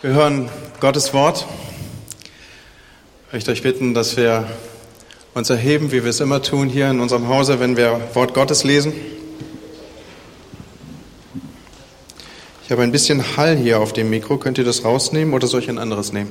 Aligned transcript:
Wir 0.00 0.10
hören 0.10 0.48
Gottes 0.78 1.12
Wort. 1.12 1.44
Ich 3.26 3.32
möchte 3.32 3.50
euch 3.50 3.62
bitten, 3.62 3.94
dass 3.94 4.16
wir 4.16 4.48
uns 5.34 5.50
erheben, 5.50 5.90
wie 5.90 6.04
wir 6.04 6.10
es 6.10 6.20
immer 6.20 6.40
tun 6.40 6.68
hier 6.68 6.88
in 6.88 7.00
unserem 7.00 7.26
Hause, 7.26 7.58
wenn 7.58 7.76
wir 7.76 8.00
Wort 8.14 8.32
Gottes 8.32 8.62
lesen. 8.62 8.92
Ich 12.62 12.70
habe 12.70 12.84
ein 12.84 12.92
bisschen 12.92 13.36
Hall 13.36 13.56
hier 13.56 13.80
auf 13.80 13.92
dem 13.92 14.08
Mikro. 14.08 14.36
Könnt 14.36 14.56
ihr 14.58 14.64
das 14.64 14.84
rausnehmen 14.84 15.34
oder 15.34 15.48
soll 15.48 15.62
ich 15.62 15.68
ein 15.68 15.78
anderes 15.78 16.12
nehmen? 16.12 16.30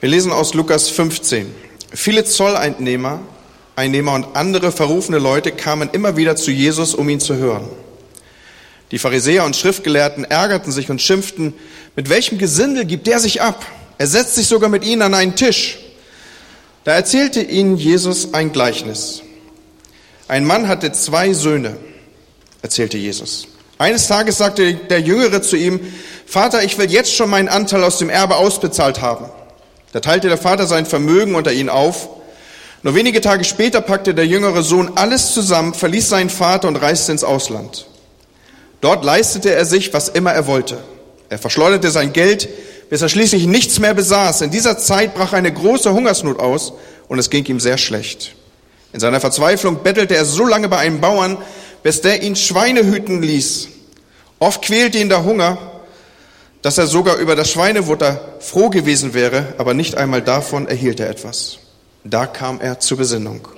Wir 0.00 0.08
lesen 0.08 0.32
aus 0.32 0.54
Lukas 0.54 0.88
15. 0.88 1.54
Viele 1.92 2.24
Zolleinnehmer, 2.24 3.20
Einnehmer 3.74 4.14
und 4.14 4.34
andere 4.34 4.72
verrufene 4.72 5.18
Leute 5.18 5.52
kamen 5.52 5.90
immer 5.92 6.16
wieder 6.16 6.36
zu 6.36 6.50
Jesus, 6.50 6.94
um 6.94 7.06
ihn 7.10 7.20
zu 7.20 7.36
hören. 7.36 7.68
Die 8.90 8.98
Pharisäer 8.98 9.44
und 9.44 9.56
Schriftgelehrten 9.56 10.24
ärgerten 10.24 10.70
sich 10.70 10.90
und 10.90 11.02
schimpften, 11.02 11.54
mit 11.96 12.08
welchem 12.08 12.38
Gesindel 12.38 12.84
gibt 12.84 13.06
der 13.06 13.18
sich 13.18 13.42
ab? 13.42 13.64
Er 13.98 14.06
setzt 14.06 14.34
sich 14.34 14.46
sogar 14.46 14.68
mit 14.68 14.84
ihnen 14.84 15.02
an 15.02 15.14
einen 15.14 15.34
Tisch. 15.34 15.78
Da 16.84 16.92
erzählte 16.92 17.40
ihnen 17.40 17.76
Jesus 17.76 18.32
ein 18.32 18.52
Gleichnis. 18.52 19.22
Ein 20.28 20.44
Mann 20.44 20.68
hatte 20.68 20.92
zwei 20.92 21.32
Söhne, 21.32 21.76
erzählte 22.62 22.98
Jesus. 22.98 23.48
Eines 23.78 24.06
Tages 24.06 24.38
sagte 24.38 24.74
der 24.74 25.00
Jüngere 25.00 25.42
zu 25.42 25.56
ihm, 25.56 25.80
Vater, 26.26 26.62
ich 26.62 26.78
will 26.78 26.90
jetzt 26.90 27.12
schon 27.12 27.30
meinen 27.30 27.48
Anteil 27.48 27.82
aus 27.82 27.98
dem 27.98 28.10
Erbe 28.10 28.36
ausbezahlt 28.36 29.00
haben. 29.00 29.26
Da 29.92 30.00
teilte 30.00 30.28
der 30.28 30.38
Vater 30.38 30.66
sein 30.66 30.86
Vermögen 30.86 31.34
unter 31.34 31.52
ihn 31.52 31.68
auf. 31.68 32.08
Nur 32.82 32.94
wenige 32.94 33.20
Tage 33.20 33.44
später 33.44 33.80
packte 33.80 34.14
der 34.14 34.26
jüngere 34.26 34.62
Sohn 34.62 34.92
alles 34.96 35.32
zusammen, 35.32 35.74
verließ 35.74 36.08
seinen 36.08 36.30
Vater 36.30 36.68
und 36.68 36.76
reiste 36.76 37.12
ins 37.12 37.24
Ausland. 37.24 37.86
Dort 38.86 39.04
leistete 39.04 39.52
er 39.52 39.64
sich, 39.64 39.92
was 39.92 40.08
immer 40.08 40.32
er 40.32 40.46
wollte. 40.46 40.78
Er 41.28 41.38
verschleuderte 41.38 41.90
sein 41.90 42.12
Geld, 42.12 42.48
bis 42.88 43.02
er 43.02 43.08
schließlich 43.08 43.48
nichts 43.48 43.80
mehr 43.80 43.94
besaß. 43.94 44.42
In 44.42 44.52
dieser 44.52 44.78
Zeit 44.78 45.12
brach 45.16 45.32
eine 45.32 45.52
große 45.52 45.92
Hungersnot 45.92 46.38
aus 46.38 46.72
und 47.08 47.18
es 47.18 47.28
ging 47.28 47.44
ihm 47.46 47.58
sehr 47.58 47.78
schlecht. 47.78 48.36
In 48.92 49.00
seiner 49.00 49.18
Verzweiflung 49.18 49.82
bettelte 49.82 50.14
er 50.14 50.24
so 50.24 50.46
lange 50.46 50.68
bei 50.68 50.78
einem 50.78 51.00
Bauern, 51.00 51.36
bis 51.82 52.00
der 52.00 52.22
ihn 52.22 52.36
Schweine 52.36 52.86
hüten 52.86 53.22
ließ. 53.22 53.70
Oft 54.38 54.62
quälte 54.62 54.98
ihn 54.98 55.08
der 55.08 55.24
Hunger, 55.24 55.58
dass 56.62 56.78
er 56.78 56.86
sogar 56.86 57.16
über 57.16 57.34
das 57.34 57.50
Schweinefutter 57.50 58.36
froh 58.38 58.70
gewesen 58.70 59.14
wäre, 59.14 59.54
aber 59.58 59.74
nicht 59.74 59.96
einmal 59.96 60.22
davon 60.22 60.68
erhielt 60.68 61.00
er 61.00 61.10
etwas. 61.10 61.58
Da 62.04 62.26
kam 62.26 62.60
er 62.60 62.78
zur 62.78 62.98
Besinnung. 62.98 63.48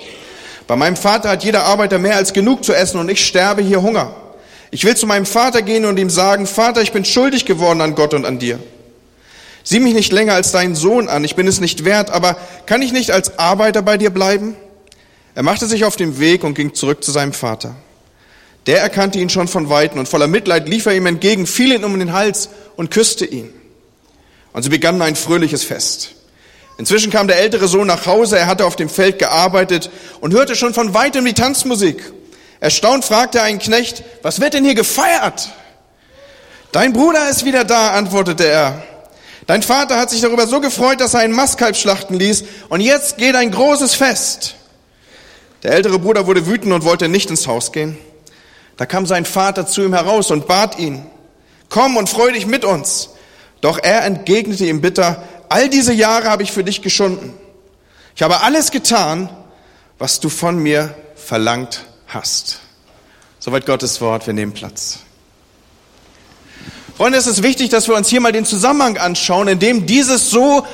Bei 0.67 0.77
meinem 0.77 0.97
Vater 0.97 1.29
hat 1.29 1.45
jeder 1.45 1.65
Arbeiter 1.65 1.98
mehr 1.98 2.17
als 2.17 2.33
genug 2.33 2.65
zu 2.65 2.73
essen 2.73 2.98
und 2.98 3.11
ich 3.11 3.23
sterbe 3.27 3.61
hier 3.61 3.83
Hunger. 3.83 4.15
Ich 4.70 4.84
will 4.84 4.97
zu 4.97 5.06
meinem 5.06 5.27
Vater 5.27 5.62
gehen 5.62 5.84
und 5.84 5.98
ihm 5.98 6.11
sagen, 6.11 6.47
Vater, 6.47 6.83
ich 6.83 6.92
bin 6.92 7.05
schuldig 7.05 7.47
geworden 7.47 7.80
an 7.80 7.94
Gott 7.94 8.14
und 8.14 8.24
an 8.27 8.38
dir. 8.38 8.58
Sieh 9.64 9.80
mich 9.80 9.94
nicht 9.94 10.12
länger 10.12 10.34
als 10.34 10.52
deinen 10.52 10.74
Sohn 10.74 11.08
an, 11.08 11.24
ich 11.24 11.36
bin 11.36 11.47
es 11.47 11.61
nicht 11.61 11.84
wert, 11.84 12.11
aber 12.11 12.36
kann 12.66 12.83
ich 12.83 12.92
nicht 12.92 13.11
als 13.11 13.39
Arbeiter 13.39 13.83
bei 13.83 13.98
dir 13.98 14.11
bleiben? 14.11 14.56
Er 15.34 15.42
machte 15.42 15.66
sich 15.66 15.84
auf 15.84 15.96
den 15.96 16.19
Weg 16.19 16.42
und 16.44 16.55
ging 16.55 16.74
zurück 16.74 17.05
zu 17.05 17.11
seinem 17.11 17.33
Vater. 17.33 17.77
Der 18.66 18.80
erkannte 18.80 19.19
ihn 19.19 19.30
schon 19.30 19.48
von 19.48 19.70
Weitem 19.70 19.98
und 19.98 20.08
voller 20.08 20.27
Mitleid 20.27 20.69
lief 20.69 20.86
er 20.86 20.94
ihm 20.94 21.06
entgegen, 21.06 21.46
fiel 21.46 21.72
ihn 21.72 21.84
um 21.84 21.98
den 21.98 22.12
Hals 22.12 22.50
und 22.77 22.91
küsste 22.91 23.24
ihn. 23.24 23.50
Und 24.52 24.62
sie 24.62 24.69
begannen 24.69 25.00
ein 25.00 25.16
fröhliches 25.16 25.64
Fest. 25.64 26.14
Inzwischen 26.78 27.11
kam 27.11 27.28
der 27.28 27.39
ältere 27.41 27.69
Sohn 27.69 27.86
nach 27.86 28.06
Hause, 28.06 28.39
er 28.39 28.46
hatte 28.46 28.66
auf 28.66 28.77
dem 28.77 28.89
Feld 28.89 29.19
gearbeitet 29.19 29.91
und 30.20 30.34
hörte 30.34 30.55
schon 30.55 30.74
von 30.74 30.94
weitem 30.94 31.24
die 31.24 31.34
Tanzmusik. 31.34 32.12
Erstaunt 32.61 33.05
fragte 33.05 33.39
er 33.39 33.45
einen 33.45 33.61
Knecht, 33.61 34.03
was 34.23 34.41
wird 34.41 34.55
denn 34.55 34.64
hier 34.64 34.75
gefeiert? 34.75 35.51
Dein 36.73 36.92
Bruder 36.92 37.31
ist 37.31 37.45
wieder 37.45 37.64
da, 37.64 37.92
antwortete 37.92 38.47
er. 38.47 38.83
Dein 39.47 39.62
Vater 39.62 39.97
hat 39.98 40.11
sich 40.11 40.20
darüber 40.20 40.47
so 40.47 40.61
gefreut, 40.61 41.01
dass 41.01 41.14
er 41.14 41.20
einen 41.20 41.34
Mastkalb 41.34 41.77
schlachten 41.77 42.14
ließ, 42.14 42.45
und 42.69 42.81
jetzt 42.81 43.17
geht 43.17 43.34
ein 43.36 43.51
großes 43.51 43.95
Fest. 43.95 44.56
Der 45.62 45.73
ältere 45.73 45.98
Bruder 45.98 46.27
wurde 46.27 46.46
wütend 46.46 46.73
und 46.73 46.85
wollte 46.85 47.08
nicht 47.08 47.30
ins 47.30 47.46
Haus 47.46 47.73
gehen. 47.73 47.96
Da 48.77 48.86
kam 48.86 49.07
sein 49.07 49.25
Vater 49.25 49.67
zu 49.67 49.83
ihm 49.83 49.95
heraus 49.95 50.30
und 50.30 50.46
bat 50.46 50.79
ihn, 50.79 51.07
komm 51.69 51.96
und 51.96 52.08
freu 52.08 52.30
dich 52.33 52.46
mit 52.46 52.64
uns. 52.64 53.11
Doch 53.61 53.79
er 53.83 54.05
entgegnete 54.05 54.67
ihm 54.67 54.80
bitter, 54.80 55.25
all 55.48 55.69
diese 55.69 55.92
Jahre 55.92 56.29
habe 56.29 56.42
ich 56.42 56.52
für 56.52 56.63
dich 56.63 56.83
geschunden. 56.83 57.35
Ich 58.14 58.23
habe 58.23 58.42
alles 58.42 58.70
getan, 58.70 59.30
was 59.98 60.20
du 60.20 60.29
von 60.29 60.58
mir 60.58 60.95
verlangt 61.17 61.88
hast. 62.08 62.61
Soweit 63.39 63.67
Gottes 63.67 64.01
Wort, 64.01 64.27
wir 64.27 64.35
nehmen 64.35 64.52
Platz. 64.52 65.01
Freunde, 66.96 67.19
es 67.19 67.29
ist 67.29 67.42
wichtig, 67.45 67.69
dass 67.69 67.86
wir 67.86 67.95
uns 67.95 68.08
hier 68.08 68.20
mal 68.20 68.33
den 68.33 68.45
Zusammenhang 68.45 68.98
anschauen, 68.98 69.46
in 69.46 69.61
dem 69.61 69.86
dieses 69.86 70.30
so 70.30 70.67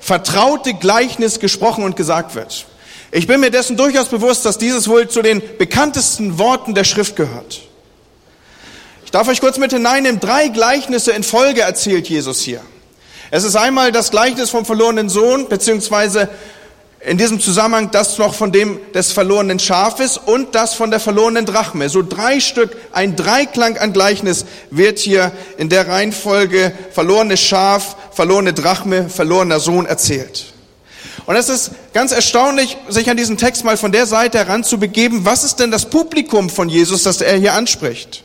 vertraute 0.00 0.72
Gleichnis 0.72 1.38
gesprochen 1.38 1.84
und 1.84 1.96
gesagt 1.96 2.34
wird. 2.34 2.64
Ich 3.12 3.26
bin 3.26 3.40
mir 3.40 3.50
dessen 3.50 3.76
durchaus 3.76 4.08
bewusst, 4.08 4.46
dass 4.46 4.56
dieses 4.56 4.88
wohl 4.88 5.08
zu 5.08 5.20
den 5.20 5.42
bekanntesten 5.58 6.38
Worten 6.38 6.74
der 6.74 6.84
Schrift 6.84 7.16
gehört. 7.16 7.60
Ich 9.04 9.10
darf 9.10 9.28
euch 9.28 9.40
kurz 9.40 9.58
mit 9.58 9.72
hineinnehmen, 9.72 10.20
drei 10.20 10.48
Gleichnisse 10.48 11.12
in 11.12 11.22
Folge 11.22 11.60
erzählt 11.60 12.08
Jesus 12.08 12.40
hier. 12.40 12.62
Es 13.30 13.44
ist 13.44 13.56
einmal 13.56 13.92
das 13.92 14.10
Gleichnis 14.10 14.50
vom 14.50 14.64
verlorenen 14.64 15.08
Sohn, 15.08 15.48
beziehungsweise 15.48 16.28
in 17.00 17.18
diesem 17.18 17.40
Zusammenhang 17.40 17.90
das 17.90 18.18
noch 18.18 18.34
von 18.34 18.52
dem 18.52 18.80
des 18.92 19.12
verlorenen 19.12 19.58
Schafes 19.58 20.18
und 20.18 20.54
das 20.54 20.74
von 20.74 20.90
der 20.90 20.98
verlorenen 20.98 21.46
Drachme. 21.46 21.88
So 21.88 22.02
drei 22.02 22.40
Stück, 22.40 22.76
ein 22.92 23.16
Dreiklang 23.16 23.78
an 23.78 23.92
Gleichnis 23.92 24.44
wird 24.70 24.98
hier 24.98 25.32
in 25.56 25.68
der 25.68 25.88
Reihenfolge 25.88 26.72
verlorenes 26.92 27.40
Schaf, 27.40 27.96
verlorene 28.12 28.52
Drachme, 28.52 29.08
verlorener 29.08 29.60
Sohn 29.60 29.86
erzählt. 29.86 30.46
Und 31.26 31.36
es 31.36 31.48
ist 31.48 31.70
ganz 31.92 32.12
erstaunlich, 32.12 32.76
sich 32.88 33.10
an 33.10 33.16
diesen 33.16 33.36
Text 33.36 33.64
mal 33.64 33.76
von 33.76 33.92
der 33.92 34.06
Seite 34.06 34.38
heranzubegeben. 34.38 35.24
Was 35.24 35.44
ist 35.44 35.56
denn 35.56 35.70
das 35.70 35.86
Publikum 35.86 36.50
von 36.50 36.68
Jesus, 36.68 37.02
das 37.02 37.20
er 37.20 37.36
hier 37.36 37.54
anspricht? 37.54 38.24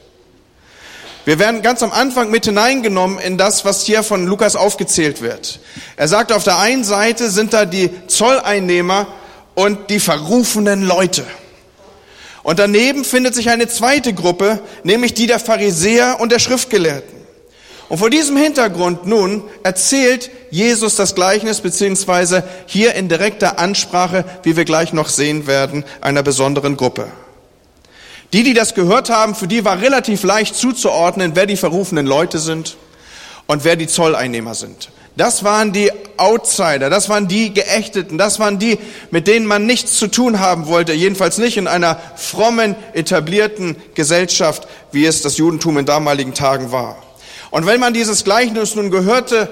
Wir 1.23 1.37
werden 1.37 1.61
ganz 1.61 1.83
am 1.83 1.91
Anfang 1.91 2.31
mit 2.31 2.45
hineingenommen 2.45 3.19
in 3.19 3.37
das, 3.37 3.63
was 3.63 3.83
hier 3.83 4.01
von 4.01 4.25
Lukas 4.25 4.55
aufgezählt 4.55 5.21
wird. 5.21 5.59
Er 5.95 6.07
sagt, 6.07 6.31
auf 6.31 6.43
der 6.43 6.57
einen 6.57 6.83
Seite 6.83 7.29
sind 7.29 7.53
da 7.53 7.65
die 7.65 7.91
Zolleinnehmer 8.07 9.07
und 9.53 9.89
die 9.91 9.99
verrufenen 9.99 10.83
Leute. 10.83 11.23
Und 12.43 12.57
daneben 12.57 13.05
findet 13.05 13.35
sich 13.35 13.49
eine 13.49 13.67
zweite 13.67 14.13
Gruppe, 14.13 14.59
nämlich 14.83 15.13
die 15.13 15.27
der 15.27 15.39
Pharisäer 15.39 16.19
und 16.19 16.31
der 16.31 16.39
Schriftgelehrten. 16.39 17.21
Und 17.87 17.97
vor 17.97 18.09
diesem 18.09 18.37
Hintergrund 18.37 19.05
nun 19.05 19.43
erzählt 19.63 20.31
Jesus 20.49 20.95
das 20.95 21.13
Gleichnis, 21.13 21.59
beziehungsweise 21.59 22.43
hier 22.65 22.95
in 22.95 23.09
direkter 23.09 23.59
Ansprache, 23.59 24.25
wie 24.43 24.55
wir 24.55 24.65
gleich 24.65 24.93
noch 24.93 25.09
sehen 25.09 25.45
werden, 25.45 25.83
einer 25.99 26.23
besonderen 26.23 26.77
Gruppe. 26.77 27.07
Die, 28.33 28.43
die 28.43 28.53
das 28.53 28.75
gehört 28.75 29.09
haben, 29.09 29.35
für 29.35 29.47
die 29.47 29.65
war 29.65 29.81
relativ 29.81 30.23
leicht 30.23 30.55
zuzuordnen, 30.55 31.31
wer 31.35 31.45
die 31.45 31.57
verrufenen 31.57 32.05
Leute 32.05 32.39
sind 32.39 32.77
und 33.45 33.65
wer 33.65 33.75
die 33.75 33.87
Zolleinnehmer 33.87 34.55
sind. 34.55 34.89
Das 35.17 35.43
waren 35.43 35.73
die 35.73 35.91
Outsider, 36.15 36.89
das 36.89 37.09
waren 37.09 37.27
die 37.27 37.53
Geächteten, 37.53 38.17
das 38.17 38.39
waren 38.39 38.59
die, 38.59 38.79
mit 39.11 39.27
denen 39.27 39.45
man 39.45 39.65
nichts 39.65 39.97
zu 39.97 40.07
tun 40.07 40.39
haben 40.39 40.67
wollte, 40.67 40.93
jedenfalls 40.93 41.37
nicht 41.37 41.57
in 41.57 41.67
einer 41.67 41.99
frommen, 42.15 42.75
etablierten 42.93 43.75
Gesellschaft, 43.93 44.67
wie 44.93 45.05
es 45.05 45.21
das 45.21 45.37
Judentum 45.37 45.77
in 45.77 45.85
damaligen 45.85 46.33
Tagen 46.33 46.71
war. 46.71 46.95
Und 47.49 47.65
wenn 47.65 47.81
man 47.81 47.93
dieses 47.93 48.23
Gleichnis 48.23 48.75
nun 48.75 48.89
gehörte, 48.89 49.49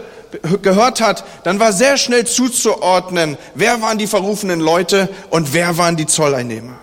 gehört 0.61 1.01
hat, 1.01 1.25
dann 1.43 1.59
war 1.59 1.73
sehr 1.73 1.97
schnell 1.97 2.25
zuzuordnen, 2.25 3.37
wer 3.55 3.81
waren 3.81 3.97
die 3.97 4.07
verrufenen 4.07 4.61
Leute 4.61 5.09
und 5.29 5.53
wer 5.53 5.77
waren 5.77 5.97
die 5.97 6.05
Zolleinnehmer. 6.05 6.79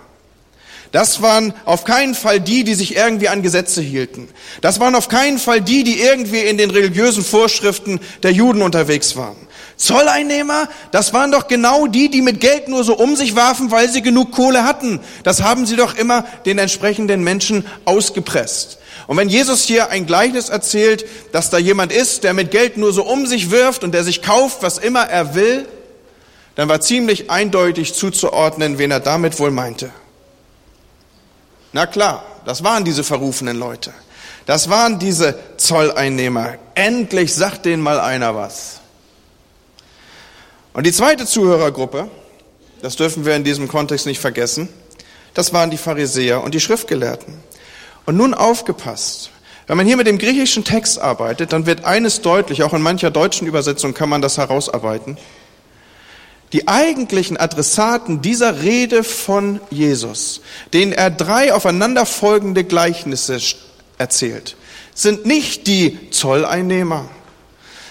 Das 0.92 1.22
waren 1.22 1.52
auf 1.64 1.84
keinen 1.84 2.14
Fall 2.14 2.40
die, 2.40 2.64
die 2.64 2.74
sich 2.74 2.96
irgendwie 2.96 3.28
an 3.28 3.42
Gesetze 3.42 3.82
hielten. 3.82 4.28
Das 4.60 4.80
waren 4.80 4.94
auf 4.94 5.08
keinen 5.08 5.38
Fall 5.38 5.60
die, 5.60 5.84
die 5.84 6.00
irgendwie 6.00 6.40
in 6.40 6.58
den 6.58 6.70
religiösen 6.70 7.24
Vorschriften 7.24 8.00
der 8.22 8.32
Juden 8.32 8.62
unterwegs 8.62 9.16
waren. 9.16 9.36
Zolleinnehmer, 9.76 10.68
das 10.90 11.12
waren 11.12 11.32
doch 11.32 11.48
genau 11.48 11.86
die, 11.86 12.10
die 12.10 12.22
mit 12.22 12.40
Geld 12.40 12.68
nur 12.68 12.82
so 12.82 12.96
um 12.96 13.14
sich 13.14 13.36
warfen, 13.36 13.70
weil 13.70 13.90
sie 13.90 14.00
genug 14.00 14.32
Kohle 14.32 14.64
hatten. 14.64 15.00
Das 15.22 15.42
haben 15.42 15.66
sie 15.66 15.76
doch 15.76 15.96
immer 15.96 16.24
den 16.46 16.58
entsprechenden 16.58 17.22
Menschen 17.22 17.66
ausgepresst. 17.84 18.78
Und 19.06 19.18
wenn 19.18 19.28
Jesus 19.28 19.64
hier 19.64 19.90
ein 19.90 20.06
Gleichnis 20.06 20.48
erzählt, 20.48 21.04
dass 21.32 21.50
da 21.50 21.58
jemand 21.58 21.92
ist, 21.92 22.24
der 22.24 22.32
mit 22.32 22.50
Geld 22.50 22.76
nur 22.78 22.92
so 22.92 23.04
um 23.04 23.26
sich 23.26 23.50
wirft 23.50 23.84
und 23.84 23.92
der 23.92 24.02
sich 24.02 24.22
kauft, 24.22 24.62
was 24.62 24.78
immer 24.78 25.02
er 25.02 25.34
will, 25.34 25.66
dann 26.54 26.68
war 26.68 26.80
ziemlich 26.80 27.30
eindeutig 27.30 27.92
zuzuordnen, 27.94 28.78
wen 28.78 28.90
er 28.90 29.00
damit 29.00 29.38
wohl 29.38 29.50
meinte. 29.50 29.90
Na 31.76 31.84
klar, 31.84 32.24
das 32.46 32.64
waren 32.64 32.86
diese 32.86 33.04
verrufenen 33.04 33.58
Leute. 33.58 33.92
Das 34.46 34.70
waren 34.70 34.98
diese 34.98 35.38
Zolleinnehmer. 35.58 36.54
Endlich 36.74 37.34
sagt 37.34 37.66
denen 37.66 37.82
mal 37.82 38.00
einer 38.00 38.34
was. 38.34 38.80
Und 40.72 40.86
die 40.86 40.92
zweite 40.92 41.26
Zuhörergruppe, 41.26 42.08
das 42.80 42.96
dürfen 42.96 43.26
wir 43.26 43.36
in 43.36 43.44
diesem 43.44 43.68
Kontext 43.68 44.06
nicht 44.06 44.20
vergessen, 44.20 44.70
das 45.34 45.52
waren 45.52 45.70
die 45.70 45.76
Pharisäer 45.76 46.42
und 46.42 46.54
die 46.54 46.60
Schriftgelehrten. 46.60 47.34
Und 48.06 48.16
nun 48.16 48.32
aufgepasst. 48.32 49.28
Wenn 49.66 49.76
man 49.76 49.84
hier 49.84 49.98
mit 49.98 50.06
dem 50.06 50.16
griechischen 50.16 50.64
Text 50.64 50.98
arbeitet, 50.98 51.52
dann 51.52 51.66
wird 51.66 51.84
eines 51.84 52.22
deutlich, 52.22 52.62
auch 52.62 52.72
in 52.72 52.80
mancher 52.80 53.10
deutschen 53.10 53.46
Übersetzung 53.46 53.92
kann 53.92 54.08
man 54.08 54.22
das 54.22 54.38
herausarbeiten. 54.38 55.18
Die 56.56 56.68
eigentlichen 56.68 57.36
Adressaten 57.36 58.22
dieser 58.22 58.62
Rede 58.62 59.04
von 59.04 59.60
Jesus, 59.68 60.40
denen 60.72 60.92
er 60.92 61.10
drei 61.10 61.52
aufeinanderfolgende 61.52 62.64
Gleichnisse 62.64 63.38
erzählt, 63.98 64.56
sind 64.94 65.26
nicht 65.26 65.66
die 65.66 66.10
Zolleinnehmer, 66.10 67.10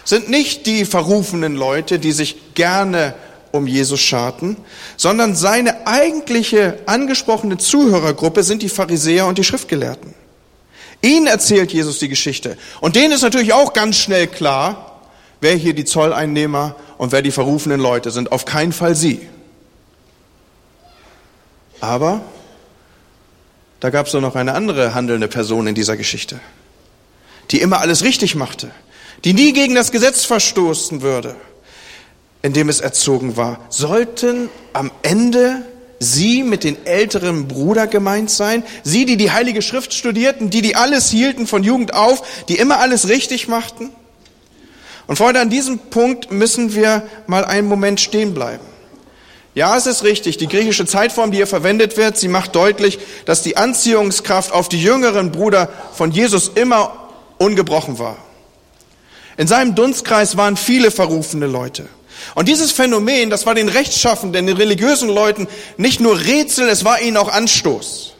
sind 0.03 0.31
nicht 0.31 0.65
die 0.65 0.85
verrufenen 0.85 1.55
Leute, 1.55 1.99
die 1.99 2.11
sich 2.11 2.55
gerne 2.55 3.13
um 3.51 3.67
Jesus 3.67 4.01
scharten, 4.01 4.57
sondern 4.97 5.35
seine 5.35 5.85
eigentliche 5.85 6.79
angesprochene 6.87 7.59
Zuhörergruppe 7.59 8.41
sind 8.41 8.63
die 8.63 8.69
Pharisäer 8.69 9.27
und 9.27 9.37
die 9.37 9.43
Schriftgelehrten. 9.43 10.15
Ihnen 11.03 11.27
erzählt 11.27 11.71
Jesus 11.71 11.99
die 11.99 12.09
Geschichte. 12.09 12.57
Und 12.81 12.95
denen 12.95 13.13
ist 13.13 13.21
natürlich 13.21 13.53
auch 13.53 13.73
ganz 13.73 13.97
schnell 13.97 14.25
klar, 14.25 15.01
wer 15.39 15.53
hier 15.53 15.75
die 15.75 15.85
Zolleinnehmer 15.85 16.75
und 16.97 17.11
wer 17.11 17.21
die 17.21 17.31
verrufenen 17.31 17.79
Leute 17.79 18.11
sind. 18.11 18.31
Auf 18.31 18.45
keinen 18.45 18.71
Fall 18.71 18.95
sie. 18.95 19.27
Aber 21.81 22.21
da 23.79 23.89
gab 23.89 24.07
es 24.07 24.13
doch 24.13 24.21
noch 24.21 24.35
eine 24.35 24.53
andere 24.53 24.93
handelnde 24.93 25.27
Person 25.27 25.67
in 25.67 25.75
dieser 25.75 25.97
Geschichte, 25.97 26.39
die 27.51 27.61
immer 27.61 27.79
alles 27.81 28.03
richtig 28.03 28.35
machte, 28.35 28.71
die 29.23 29.33
nie 29.33 29.53
gegen 29.53 29.75
das 29.75 29.91
Gesetz 29.91 30.25
verstoßen 30.25 31.01
würde, 31.01 31.35
in 32.41 32.53
dem 32.53 32.69
es 32.69 32.79
erzogen 32.79 33.37
war. 33.37 33.59
Sollten 33.69 34.49
am 34.73 34.91
Ende 35.03 35.63
Sie 35.99 36.43
mit 36.43 36.63
den 36.63 36.85
älteren 36.85 37.47
Bruder 37.47 37.87
gemeint 37.87 38.29
sein? 38.29 38.63
Sie, 38.83 39.05
die 39.05 39.17
die 39.17 39.31
Heilige 39.31 39.61
Schrift 39.61 39.93
studierten, 39.93 40.49
die, 40.49 40.61
die 40.61 40.75
alles 40.75 41.09
hielten 41.09 41.47
von 41.47 41.63
Jugend 41.63 41.93
auf, 41.93 42.45
die 42.47 42.57
immer 42.57 42.79
alles 42.79 43.07
richtig 43.07 43.47
machten? 43.47 43.91
Und 45.07 45.17
Freunde, 45.17 45.39
an 45.39 45.49
diesem 45.49 45.77
Punkt 45.77 46.31
müssen 46.31 46.73
wir 46.73 47.07
mal 47.27 47.45
einen 47.45 47.67
Moment 47.67 47.99
stehen 47.99 48.33
bleiben. 48.33 48.65
Ja, 49.53 49.77
es 49.77 49.85
ist 49.85 50.03
richtig, 50.03 50.37
die 50.37 50.47
griechische 50.47 50.85
Zeitform, 50.85 51.31
die 51.31 51.37
hier 51.37 51.47
verwendet 51.47 51.95
wird, 51.95 52.17
sie 52.17 52.27
macht 52.27 52.55
deutlich, 52.55 52.99
dass 53.25 53.41
die 53.41 53.55
Anziehungskraft 53.55 54.51
auf 54.51 54.67
die 54.67 54.81
jüngeren 54.81 55.31
Brüder 55.31 55.69
von 55.93 56.11
Jesus 56.11 56.51
immer 56.55 57.09
ungebrochen 57.37 57.97
war. 57.97 58.17
In 59.37 59.47
seinem 59.47 59.75
Dunstkreis 59.75 60.35
waren 60.35 60.57
viele 60.57 60.91
verrufene 60.91 61.47
Leute. 61.47 61.87
Und 62.33 62.47
dieses 62.47 62.71
Phänomen, 62.71 63.29
das 63.29 63.45
war 63.45 63.55
den 63.55 63.69
Rechtschaffenden, 63.69 64.47
den 64.47 64.57
religiösen 64.57 65.09
Leuten 65.09 65.47
nicht 65.77 65.99
nur 65.99 66.19
Rätsel, 66.19 66.67
es 66.67 66.83
war 66.83 67.01
ihnen 67.01 67.17
auch 67.17 67.29
Anstoß. 67.29 68.13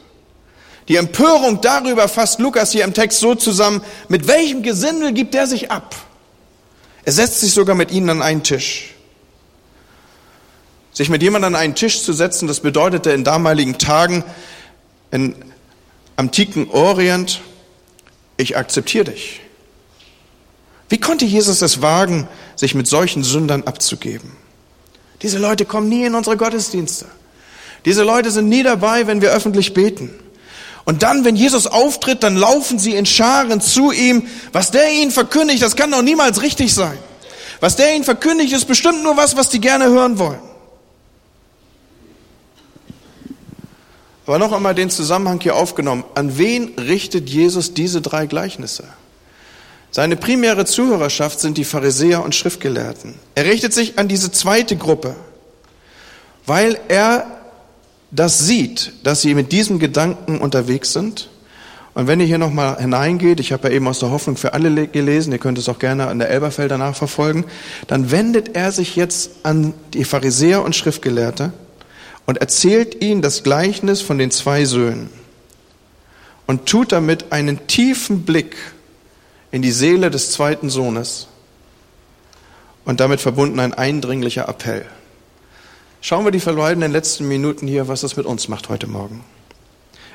Die 0.88 0.96
Empörung 0.96 1.60
darüber 1.60 2.08
fasst 2.08 2.38
Lukas 2.38 2.72
hier 2.72 2.84
im 2.84 2.94
Text 2.94 3.20
so 3.20 3.34
zusammen, 3.34 3.82
mit 4.08 4.28
welchem 4.28 4.62
Gesindel 4.62 5.12
gibt 5.12 5.34
er 5.34 5.46
sich 5.46 5.70
ab? 5.70 5.94
Er 7.06 7.12
setzt 7.12 7.38
sich 7.40 7.54
sogar 7.54 7.76
mit 7.76 7.92
ihnen 7.92 8.10
an 8.10 8.20
einen 8.20 8.42
Tisch. 8.42 8.92
Sich 10.92 11.08
mit 11.08 11.22
jemandem 11.22 11.54
an 11.54 11.60
einen 11.60 11.76
Tisch 11.76 12.02
zu 12.02 12.12
setzen, 12.12 12.48
das 12.48 12.58
bedeutete 12.58 13.12
in 13.12 13.22
damaligen 13.22 13.78
Tagen, 13.78 14.24
im 15.12 15.36
antiken 16.16 16.68
Orient, 16.68 17.42
ich 18.36 18.56
akzeptiere 18.56 19.12
dich. 19.12 19.40
Wie 20.88 20.98
konnte 20.98 21.24
Jesus 21.24 21.62
es 21.62 21.80
wagen, 21.80 22.26
sich 22.56 22.74
mit 22.74 22.88
solchen 22.88 23.22
Sündern 23.22 23.62
abzugeben? 23.62 24.32
Diese 25.22 25.38
Leute 25.38 25.64
kommen 25.64 25.88
nie 25.88 26.04
in 26.04 26.14
unsere 26.16 26.36
Gottesdienste. 26.36 27.06
Diese 27.84 28.02
Leute 28.02 28.32
sind 28.32 28.48
nie 28.48 28.64
dabei, 28.64 29.06
wenn 29.06 29.20
wir 29.20 29.30
öffentlich 29.30 29.74
beten. 29.74 30.10
Und 30.86 31.02
dann, 31.02 31.24
wenn 31.24 31.34
Jesus 31.34 31.66
auftritt, 31.66 32.22
dann 32.22 32.36
laufen 32.36 32.78
sie 32.78 32.94
in 32.94 33.06
Scharen 33.06 33.60
zu 33.60 33.90
ihm. 33.90 34.28
Was 34.52 34.70
der 34.70 34.88
ihnen 34.92 35.10
verkündigt, 35.10 35.60
das 35.60 35.74
kann 35.74 35.90
doch 35.90 36.00
niemals 36.00 36.40
richtig 36.42 36.72
sein. 36.72 36.96
Was 37.58 37.74
der 37.74 37.94
ihnen 37.94 38.04
verkündigt, 38.04 38.52
ist 38.52 38.66
bestimmt 38.66 39.02
nur 39.02 39.16
was, 39.16 39.36
was 39.36 39.48
die 39.48 39.60
gerne 39.60 39.86
hören 39.86 40.18
wollen. 40.18 40.38
Aber 44.26 44.38
noch 44.38 44.52
einmal 44.52 44.76
den 44.76 44.88
Zusammenhang 44.88 45.40
hier 45.40 45.56
aufgenommen. 45.56 46.04
An 46.14 46.38
wen 46.38 46.74
richtet 46.78 47.28
Jesus 47.28 47.74
diese 47.74 48.00
drei 48.00 48.26
Gleichnisse? 48.26 48.84
Seine 49.90 50.16
primäre 50.16 50.66
Zuhörerschaft 50.66 51.40
sind 51.40 51.58
die 51.58 51.64
Pharisäer 51.64 52.22
und 52.22 52.34
Schriftgelehrten. 52.34 53.14
Er 53.34 53.44
richtet 53.44 53.72
sich 53.72 53.98
an 53.98 54.06
diese 54.06 54.30
zweite 54.30 54.76
Gruppe, 54.76 55.16
weil 56.44 56.78
er 56.88 57.35
das 58.16 58.40
sieht, 58.40 58.92
dass 59.04 59.22
sie 59.22 59.34
mit 59.34 59.52
diesem 59.52 59.78
Gedanken 59.78 60.38
unterwegs 60.38 60.92
sind. 60.92 61.28
Und 61.94 62.06
wenn 62.06 62.20
ihr 62.20 62.26
hier 62.26 62.38
nochmal 62.38 62.78
hineingeht, 62.78 63.40
ich 63.40 63.52
habe 63.52 63.68
ja 63.68 63.74
eben 63.74 63.88
aus 63.88 64.00
der 64.00 64.10
Hoffnung 64.10 64.36
für 64.36 64.52
alle 64.52 64.86
gelesen, 64.88 65.32
ihr 65.32 65.38
könnt 65.38 65.58
es 65.58 65.68
auch 65.68 65.78
gerne 65.78 66.08
an 66.08 66.18
der 66.18 66.30
Elberfelder 66.30 66.76
nachverfolgen, 66.76 67.44
dann 67.86 68.10
wendet 68.10 68.54
er 68.54 68.72
sich 68.72 68.96
jetzt 68.96 69.30
an 69.44 69.72
die 69.94 70.04
Pharisäer 70.04 70.62
und 70.62 70.76
Schriftgelehrte 70.76 71.52
und 72.26 72.38
erzählt 72.38 73.02
ihnen 73.02 73.22
das 73.22 73.42
Gleichnis 73.42 74.02
von 74.02 74.18
den 74.18 74.30
zwei 74.30 74.64
Söhnen 74.64 75.08
und 76.46 76.66
tut 76.66 76.92
damit 76.92 77.32
einen 77.32 77.66
tiefen 77.66 78.24
Blick 78.24 78.56
in 79.50 79.62
die 79.62 79.72
Seele 79.72 80.10
des 80.10 80.32
zweiten 80.32 80.68
Sohnes 80.68 81.28
und 82.84 83.00
damit 83.00 83.20
verbunden 83.20 83.58
ein 83.58 83.72
eindringlicher 83.72 84.48
Appell. 84.48 84.84
Schauen 86.08 86.24
wir 86.24 86.30
die 86.30 86.38
verbleibenden 86.38 86.92
letzten 86.92 87.26
Minuten 87.26 87.66
hier, 87.66 87.88
was 87.88 88.02
das 88.02 88.16
mit 88.16 88.26
uns 88.26 88.46
macht 88.46 88.68
heute 88.68 88.86
Morgen. 88.86 89.24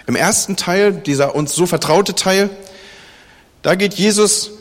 Im 0.07 0.15
ersten 0.15 0.55
Teil, 0.55 0.93
dieser 0.93 1.35
uns 1.35 1.53
so 1.53 1.65
vertraute 1.65 2.15
Teil, 2.15 2.49
da 3.61 3.75
geht 3.75 3.95
Jesus 3.95 4.51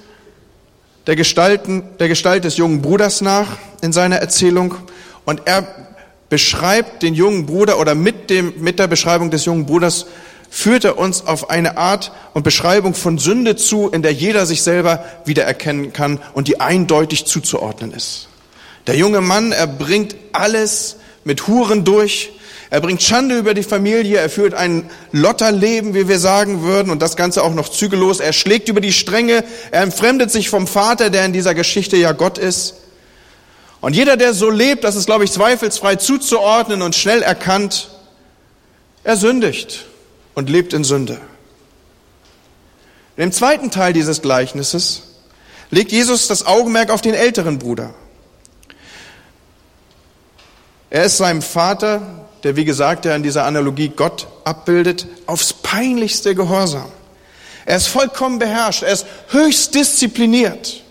der, 1.06 1.14
Gestalten, 1.14 1.84
der 2.00 2.08
Gestalt 2.08 2.42
des 2.42 2.56
jungen 2.56 2.82
Bruders 2.82 3.20
nach 3.20 3.58
in 3.80 3.92
seiner 3.92 4.16
Erzählung 4.16 4.74
und 5.24 5.42
er 5.44 5.68
beschreibt 6.28 7.04
den 7.04 7.14
jungen 7.14 7.46
Bruder 7.46 7.78
oder 7.78 7.94
mit, 7.94 8.28
dem, 8.28 8.54
mit 8.56 8.80
der 8.80 8.88
Beschreibung 8.88 9.30
des 9.30 9.44
jungen 9.44 9.66
Bruders 9.66 10.06
führt 10.50 10.84
er 10.84 10.98
uns 10.98 11.24
auf 11.28 11.48
eine 11.48 11.76
Art 11.76 12.10
und 12.34 12.42
Beschreibung 12.42 12.92
von 12.92 13.18
Sünde 13.18 13.54
zu, 13.54 13.88
in 13.90 14.02
der 14.02 14.12
jeder 14.12 14.46
sich 14.46 14.64
selber 14.64 15.04
wiedererkennen 15.26 15.92
kann 15.92 16.18
und 16.32 16.48
die 16.48 16.58
eindeutig 16.58 17.24
zuzuordnen 17.24 17.92
ist. 17.92 18.26
Der 18.88 18.96
junge 18.96 19.20
Mann, 19.20 19.52
er 19.52 19.68
bringt 19.68 20.16
alles 20.32 20.96
mit 21.25 21.46
Huren 21.46 21.84
durch, 21.84 22.32
er 22.70 22.81
bringt 22.81 23.02
Schande 23.02 23.37
über 23.37 23.52
die 23.52 23.64
Familie, 23.64 24.19
er 24.19 24.31
führt 24.31 24.55
ein 24.55 24.88
Lotterleben, 25.11 25.93
wie 25.93 26.06
wir 26.06 26.20
sagen 26.20 26.62
würden, 26.62 26.90
und 26.90 27.02
das 27.02 27.17
Ganze 27.17 27.43
auch 27.43 27.52
noch 27.52 27.69
zügellos. 27.69 28.20
Er 28.20 28.32
schlägt 28.32 28.69
über 28.69 28.81
die 28.81 28.93
Stränge, 28.93 29.43
er 29.72 29.82
entfremdet 29.82 30.31
sich 30.31 30.49
vom 30.49 30.69
Vater, 30.69 31.11
der 31.11 31.26
in 31.26 31.32
dieser 31.32 31.55
Geschichte 31.55 31.96
ja 31.96 32.12
Gott 32.12 32.38
ist. 32.38 32.75
Und 33.80 33.97
jeder, 33.97 34.16
der 34.16 34.35
so 34.35 34.50
lebt, 34.50 34.85
das 34.85 34.94
ist, 34.94 35.06
glaube 35.06 35.25
ich, 35.25 35.33
zweifelsfrei 35.33 35.97
zuzuordnen 35.97 36.80
und 36.83 36.94
schnell 36.94 37.23
erkannt, 37.23 37.90
er 39.02 39.16
sündigt 39.16 39.87
und 40.35 40.49
lebt 40.49 40.73
in 40.73 40.85
Sünde. 40.85 41.21
Im 43.16 43.33
zweiten 43.33 43.73
Teil 43.73 43.92
dieses 43.92 44.23
Gleichnisses 44.23 45.02
legt 45.71 45.90
Jesus 45.90 46.28
das 46.28 46.47
Augenmerk 46.47 46.90
auf 46.90 47.00
den 47.00 47.14
älteren 47.14 47.59
Bruder. 47.59 47.94
Er 50.90 51.04
ist 51.04 51.16
seinem 51.18 51.40
Vater, 51.40 52.02
der 52.42 52.56
wie 52.56 52.64
gesagt 52.64 53.04
ja 53.04 53.14
in 53.14 53.23
dieser 53.23 53.47
Analogie 53.47 53.88
Gott 53.88 54.26
abbildet, 54.44 55.06
aufs 55.26 55.52
peinlichste 55.52 56.35
Gehorsam. 56.35 56.90
Er 57.64 57.76
ist 57.76 57.87
vollkommen 57.87 58.40
beherrscht, 58.40 58.82
er 58.82 58.92
ist 58.92 59.06
höchst 59.28 59.75
diszipliniert. 59.75 60.82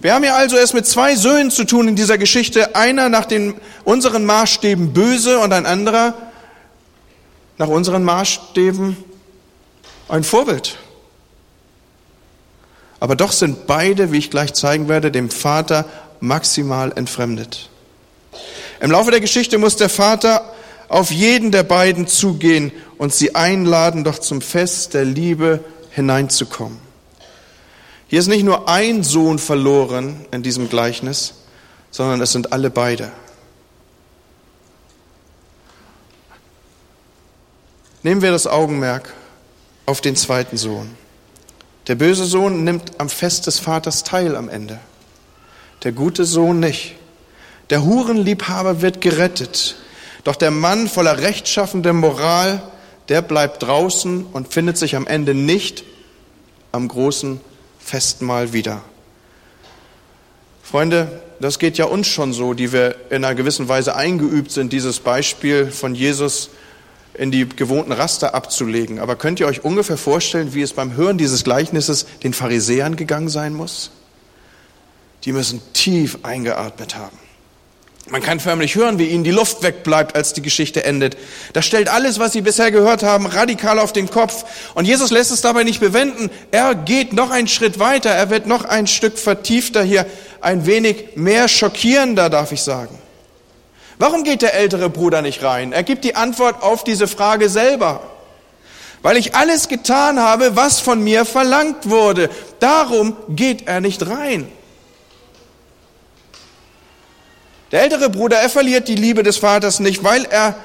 Wir 0.00 0.14
haben 0.14 0.22
ja 0.22 0.36
also 0.36 0.56
es 0.56 0.74
mit 0.74 0.86
zwei 0.86 1.16
Söhnen 1.16 1.50
zu 1.50 1.64
tun 1.64 1.88
in 1.88 1.96
dieser 1.96 2.18
Geschichte, 2.18 2.76
einer 2.76 3.08
nach 3.08 3.24
den 3.24 3.54
unseren 3.82 4.24
Maßstäben 4.24 4.92
böse 4.92 5.40
und 5.40 5.52
ein 5.52 5.66
anderer 5.66 6.14
nach 7.56 7.66
unseren 7.66 8.04
Maßstäben 8.04 8.96
ein 10.08 10.22
Vorbild. 10.22 10.76
Aber 13.00 13.16
doch 13.16 13.32
sind 13.32 13.66
beide, 13.66 14.12
wie 14.12 14.18
ich 14.18 14.30
gleich 14.30 14.54
zeigen 14.54 14.88
werde, 14.88 15.10
dem 15.10 15.30
Vater 15.30 15.84
maximal 16.20 16.92
entfremdet. 16.94 17.67
Im 18.80 18.90
Laufe 18.90 19.10
der 19.10 19.20
Geschichte 19.20 19.58
muss 19.58 19.76
der 19.76 19.88
Vater 19.88 20.52
auf 20.88 21.10
jeden 21.10 21.50
der 21.52 21.62
beiden 21.62 22.06
zugehen 22.06 22.72
und 22.96 23.12
sie 23.12 23.34
einladen, 23.34 24.04
doch 24.04 24.18
zum 24.18 24.40
Fest 24.40 24.94
der 24.94 25.04
Liebe 25.04 25.64
hineinzukommen. 25.90 26.78
Hier 28.08 28.20
ist 28.20 28.28
nicht 28.28 28.44
nur 28.44 28.68
ein 28.68 29.02
Sohn 29.04 29.38
verloren 29.38 30.24
in 30.30 30.42
diesem 30.42 30.68
Gleichnis, 30.68 31.34
sondern 31.90 32.20
es 32.22 32.32
sind 32.32 32.52
alle 32.52 32.70
beide. 32.70 33.12
Nehmen 38.02 38.22
wir 38.22 38.30
das 38.30 38.46
Augenmerk 38.46 39.12
auf 39.84 40.00
den 40.00 40.16
zweiten 40.16 40.56
Sohn. 40.56 40.96
Der 41.88 41.94
böse 41.94 42.24
Sohn 42.24 42.64
nimmt 42.64 42.98
am 42.98 43.08
Fest 43.08 43.46
des 43.46 43.58
Vaters 43.58 44.04
teil 44.04 44.36
am 44.36 44.48
Ende. 44.48 44.78
Der 45.84 45.92
gute 45.92 46.24
Sohn 46.24 46.60
nicht. 46.60 46.94
Der 47.70 47.84
Hurenliebhaber 47.84 48.80
wird 48.80 49.00
gerettet. 49.00 49.76
Doch 50.24 50.36
der 50.36 50.50
Mann 50.50 50.88
voller 50.88 51.18
rechtschaffender 51.18 51.92
Moral, 51.92 52.62
der 53.08 53.22
bleibt 53.22 53.62
draußen 53.62 54.26
und 54.26 54.52
findet 54.52 54.76
sich 54.78 54.96
am 54.96 55.06
Ende 55.06 55.34
nicht 55.34 55.84
am 56.72 56.88
großen 56.88 57.40
Festmahl 57.78 58.52
wieder. 58.52 58.82
Freunde, 60.62 61.22
das 61.40 61.58
geht 61.58 61.78
ja 61.78 61.86
uns 61.86 62.08
schon 62.08 62.32
so, 62.32 62.52
die 62.52 62.72
wir 62.72 62.96
in 63.10 63.24
einer 63.24 63.34
gewissen 63.34 63.68
Weise 63.68 63.96
eingeübt 63.96 64.50
sind, 64.50 64.72
dieses 64.72 65.00
Beispiel 65.00 65.70
von 65.70 65.94
Jesus 65.94 66.50
in 67.14 67.30
die 67.30 67.48
gewohnten 67.48 67.92
Raster 67.92 68.34
abzulegen. 68.34 68.98
Aber 68.98 69.16
könnt 69.16 69.40
ihr 69.40 69.46
euch 69.46 69.64
ungefähr 69.64 69.96
vorstellen, 69.96 70.52
wie 70.54 70.62
es 70.62 70.72
beim 70.72 70.94
Hören 70.94 71.16
dieses 71.16 71.44
Gleichnisses 71.44 72.06
den 72.22 72.34
Pharisäern 72.34 72.96
gegangen 72.96 73.28
sein 73.28 73.54
muss? 73.54 73.90
Die 75.24 75.32
müssen 75.32 75.60
tief 75.72 76.18
eingeatmet 76.22 76.96
haben. 76.96 77.16
Man 78.10 78.22
kann 78.22 78.40
förmlich 78.40 78.74
hören, 78.74 78.98
wie 78.98 79.08
ihnen 79.08 79.22
die 79.22 79.30
Luft 79.30 79.62
wegbleibt, 79.62 80.16
als 80.16 80.32
die 80.32 80.40
Geschichte 80.40 80.82
endet. 80.82 81.18
Das 81.52 81.66
stellt 81.66 81.90
alles, 81.90 82.18
was 82.18 82.32
sie 82.32 82.40
bisher 82.40 82.70
gehört 82.70 83.02
haben, 83.02 83.26
radikal 83.26 83.78
auf 83.78 83.92
den 83.92 84.10
Kopf. 84.10 84.44
Und 84.74 84.86
Jesus 84.86 85.10
lässt 85.10 85.30
es 85.30 85.42
dabei 85.42 85.62
nicht 85.62 85.80
bewenden. 85.80 86.30
Er 86.50 86.74
geht 86.74 87.12
noch 87.12 87.30
einen 87.30 87.48
Schritt 87.48 87.78
weiter. 87.78 88.08
Er 88.08 88.30
wird 88.30 88.46
noch 88.46 88.64
ein 88.64 88.86
Stück 88.86 89.18
vertiefter 89.18 89.82
hier, 89.82 90.06
ein 90.40 90.64
wenig 90.64 91.16
mehr 91.16 91.48
schockierender, 91.48 92.30
darf 92.30 92.50
ich 92.52 92.62
sagen. 92.62 92.98
Warum 93.98 94.24
geht 94.24 94.40
der 94.40 94.54
ältere 94.54 94.88
Bruder 94.88 95.20
nicht 95.20 95.42
rein? 95.42 95.72
Er 95.72 95.82
gibt 95.82 96.04
die 96.04 96.16
Antwort 96.16 96.62
auf 96.62 96.84
diese 96.84 97.08
Frage 97.08 97.50
selber. 97.50 98.02
Weil 99.02 99.18
ich 99.18 99.34
alles 99.34 99.68
getan 99.68 100.18
habe, 100.18 100.56
was 100.56 100.80
von 100.80 101.04
mir 101.04 101.24
verlangt 101.24 101.90
wurde. 101.90 102.30
Darum 102.58 103.16
geht 103.28 103.68
er 103.68 103.80
nicht 103.80 104.08
rein. 104.08 104.50
Der 107.72 107.82
ältere 107.82 108.08
Bruder, 108.08 108.38
er 108.38 108.48
verliert 108.48 108.88
die 108.88 108.94
Liebe 108.94 109.22
des 109.22 109.36
Vaters 109.36 109.80
nicht, 109.80 110.02
weil 110.02 110.24
er, 110.24 110.56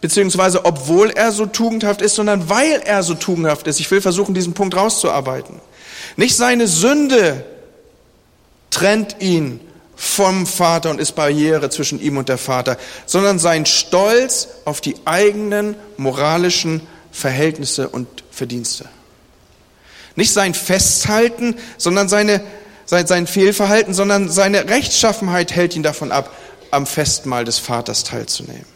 beziehungsweise 0.00 0.64
obwohl 0.64 1.10
er 1.10 1.32
so 1.32 1.46
tugendhaft 1.46 2.00
ist, 2.00 2.14
sondern 2.14 2.48
weil 2.48 2.80
er 2.84 3.02
so 3.02 3.14
tugendhaft 3.14 3.66
ist. 3.66 3.80
Ich 3.80 3.90
will 3.90 4.00
versuchen, 4.00 4.34
diesen 4.34 4.54
Punkt 4.54 4.76
rauszuarbeiten. 4.76 5.60
Nicht 6.16 6.36
seine 6.36 6.68
Sünde 6.68 7.44
trennt 8.70 9.16
ihn 9.20 9.60
vom 9.96 10.46
Vater 10.46 10.90
und 10.90 11.00
ist 11.00 11.12
Barriere 11.12 11.70
zwischen 11.70 12.00
ihm 12.00 12.16
und 12.16 12.28
der 12.28 12.38
Vater, 12.38 12.76
sondern 13.06 13.38
sein 13.38 13.66
Stolz 13.66 14.48
auf 14.64 14.80
die 14.80 14.96
eigenen 15.04 15.76
moralischen 15.96 16.82
Verhältnisse 17.12 17.88
und 17.88 18.08
Verdienste. 18.30 18.88
Nicht 20.16 20.32
sein 20.32 20.54
Festhalten, 20.54 21.56
sondern 21.78 22.08
seine, 22.08 22.40
sein, 22.86 23.06
sein 23.06 23.26
Fehlverhalten, 23.26 23.94
sondern 23.94 24.28
seine 24.28 24.68
Rechtschaffenheit 24.68 25.52
hält 25.52 25.76
ihn 25.76 25.82
davon 25.82 26.12
ab, 26.12 26.30
am 26.74 26.86
Festmahl 26.86 27.44
des 27.44 27.58
Vaters 27.58 28.04
teilzunehmen. 28.04 28.66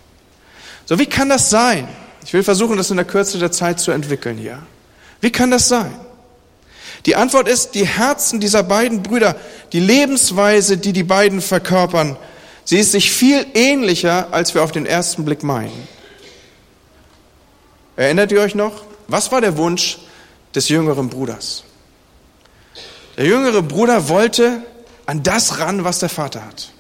So, 0.87 0.99
wie 0.99 1.07
kann 1.07 1.29
das 1.29 1.51
sein? 1.51 1.89
Ich 2.25 2.33
will 2.33 2.43
versuchen, 2.43 2.77
das 2.77 2.91
in 2.91 2.97
der 2.97 3.07
Kürze 3.07 3.39
der 3.39 3.53
Zeit 3.53 3.81
zu 3.81 3.91
entwickeln 3.91 4.39
hier. 4.39 4.63
Wie 5.21 5.31
kann 5.31 5.51
das 5.51 5.69
sein? 5.69 5.95
Die 7.07 7.17
Antwort 7.17 7.49
ist, 7.49 7.75
die 7.75 7.87
Herzen 7.87 8.41
dieser 8.41 8.63
beiden 8.63 9.03
Brüder, 9.03 9.37
die 9.73 9.81
Lebensweise, 9.81 10.79
die 10.79 10.93
die 10.93 11.05
beiden 11.05 11.41
verkörpern, 11.41 12.17
sie 12.65 12.79
ist 12.79 12.93
sich 12.93 13.11
viel 13.11 13.47
ähnlicher, 13.55 14.29
als 14.33 14.55
wir 14.55 14.63
auf 14.63 14.73
den 14.73 14.87
ersten 14.87 15.25
Blick 15.25 15.43
meinen. 15.43 15.89
Erinnert 17.97 18.33
ihr 18.33 18.41
euch 18.41 18.55
noch? 18.55 18.85
Was 19.07 19.33
war 19.33 19.41
der 19.41 19.57
Wunsch 19.57 19.99
des 20.55 20.69
jüngeren 20.69 21.09
Bruders? 21.09 21.65
Der 23.17 23.27
jüngere 23.27 23.63
Bruder 23.63 24.09
wollte 24.09 24.63
an 25.07 25.23
das 25.23 25.59
ran, 25.59 25.85
was 25.85 25.99
der 25.99 26.09
Vater 26.09 26.45
hat. 26.45 26.71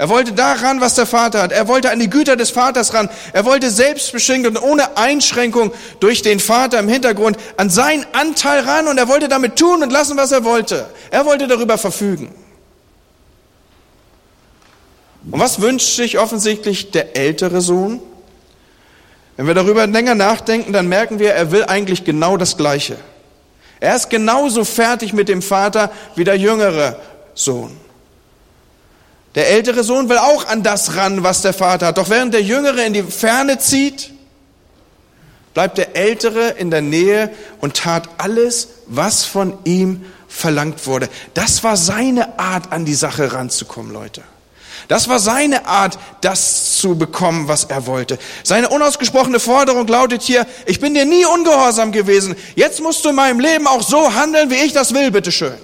Er 0.00 0.08
wollte 0.08 0.32
daran, 0.32 0.80
was 0.80 0.94
der 0.94 1.04
Vater 1.04 1.42
hat. 1.42 1.52
Er 1.52 1.68
wollte 1.68 1.90
an 1.90 1.98
die 1.98 2.08
Güter 2.08 2.34
des 2.34 2.48
Vaters 2.48 2.94
ran. 2.94 3.10
Er 3.34 3.44
wollte 3.44 3.70
selbstbeschränkt 3.70 4.46
und 4.46 4.56
ohne 4.56 4.96
Einschränkung 4.96 5.72
durch 6.00 6.22
den 6.22 6.40
Vater 6.40 6.78
im 6.78 6.88
Hintergrund 6.88 7.36
an 7.58 7.68
seinen 7.68 8.06
Anteil 8.14 8.60
ran 8.60 8.88
und 8.88 8.96
er 8.96 9.08
wollte 9.08 9.28
damit 9.28 9.56
tun 9.56 9.82
und 9.82 9.92
lassen, 9.92 10.16
was 10.16 10.32
er 10.32 10.42
wollte. 10.42 10.88
Er 11.10 11.26
wollte 11.26 11.46
darüber 11.48 11.76
verfügen. 11.76 12.34
Und 15.30 15.38
was 15.38 15.60
wünscht 15.60 15.96
sich 15.96 16.18
offensichtlich 16.18 16.92
der 16.92 17.14
ältere 17.14 17.60
Sohn? 17.60 18.00
Wenn 19.36 19.48
wir 19.48 19.54
darüber 19.54 19.86
länger 19.86 20.14
nachdenken, 20.14 20.72
dann 20.72 20.88
merken 20.88 21.18
wir, 21.18 21.34
er 21.34 21.52
will 21.52 21.66
eigentlich 21.66 22.04
genau 22.04 22.38
das 22.38 22.56
Gleiche. 22.56 22.96
Er 23.80 23.96
ist 23.96 24.08
genauso 24.08 24.64
fertig 24.64 25.12
mit 25.12 25.28
dem 25.28 25.42
Vater 25.42 25.90
wie 26.14 26.24
der 26.24 26.38
jüngere 26.38 26.98
Sohn. 27.34 27.89
Der 29.34 29.48
ältere 29.48 29.84
Sohn 29.84 30.08
will 30.08 30.18
auch 30.18 30.46
an 30.46 30.62
das 30.62 30.96
ran, 30.96 31.22
was 31.22 31.42
der 31.42 31.52
Vater 31.52 31.88
hat. 31.88 31.98
Doch 31.98 32.10
während 32.10 32.34
der 32.34 32.42
jüngere 32.42 32.84
in 32.84 32.92
die 32.92 33.02
Ferne 33.02 33.58
zieht, 33.58 34.10
bleibt 35.54 35.78
der 35.78 35.96
ältere 35.96 36.50
in 36.50 36.70
der 36.70 36.82
Nähe 36.82 37.30
und 37.60 37.76
tat 37.76 38.08
alles, 38.18 38.68
was 38.86 39.24
von 39.24 39.58
ihm 39.64 40.04
verlangt 40.28 40.86
wurde. 40.86 41.08
Das 41.34 41.62
war 41.62 41.76
seine 41.76 42.38
Art, 42.38 42.72
an 42.72 42.84
die 42.84 42.94
Sache 42.94 43.32
ranzukommen, 43.32 43.92
Leute. 43.92 44.22
Das 44.88 45.08
war 45.08 45.20
seine 45.20 45.66
Art, 45.66 45.98
das 46.20 46.78
zu 46.78 46.96
bekommen, 46.96 47.46
was 47.46 47.64
er 47.64 47.86
wollte. 47.86 48.18
Seine 48.42 48.70
unausgesprochene 48.70 49.38
Forderung 49.38 49.86
lautet 49.86 50.22
hier, 50.22 50.46
ich 50.66 50.80
bin 50.80 50.94
dir 50.94 51.04
nie 51.04 51.24
ungehorsam 51.24 51.92
gewesen. 51.92 52.34
Jetzt 52.56 52.80
musst 52.80 53.04
du 53.04 53.10
in 53.10 53.14
meinem 53.14 53.38
Leben 53.38 53.68
auch 53.68 53.82
so 53.82 54.14
handeln, 54.14 54.50
wie 54.50 54.56
ich 54.56 54.72
das 54.72 54.92
will, 54.92 55.12
bitteschön. 55.12 55.54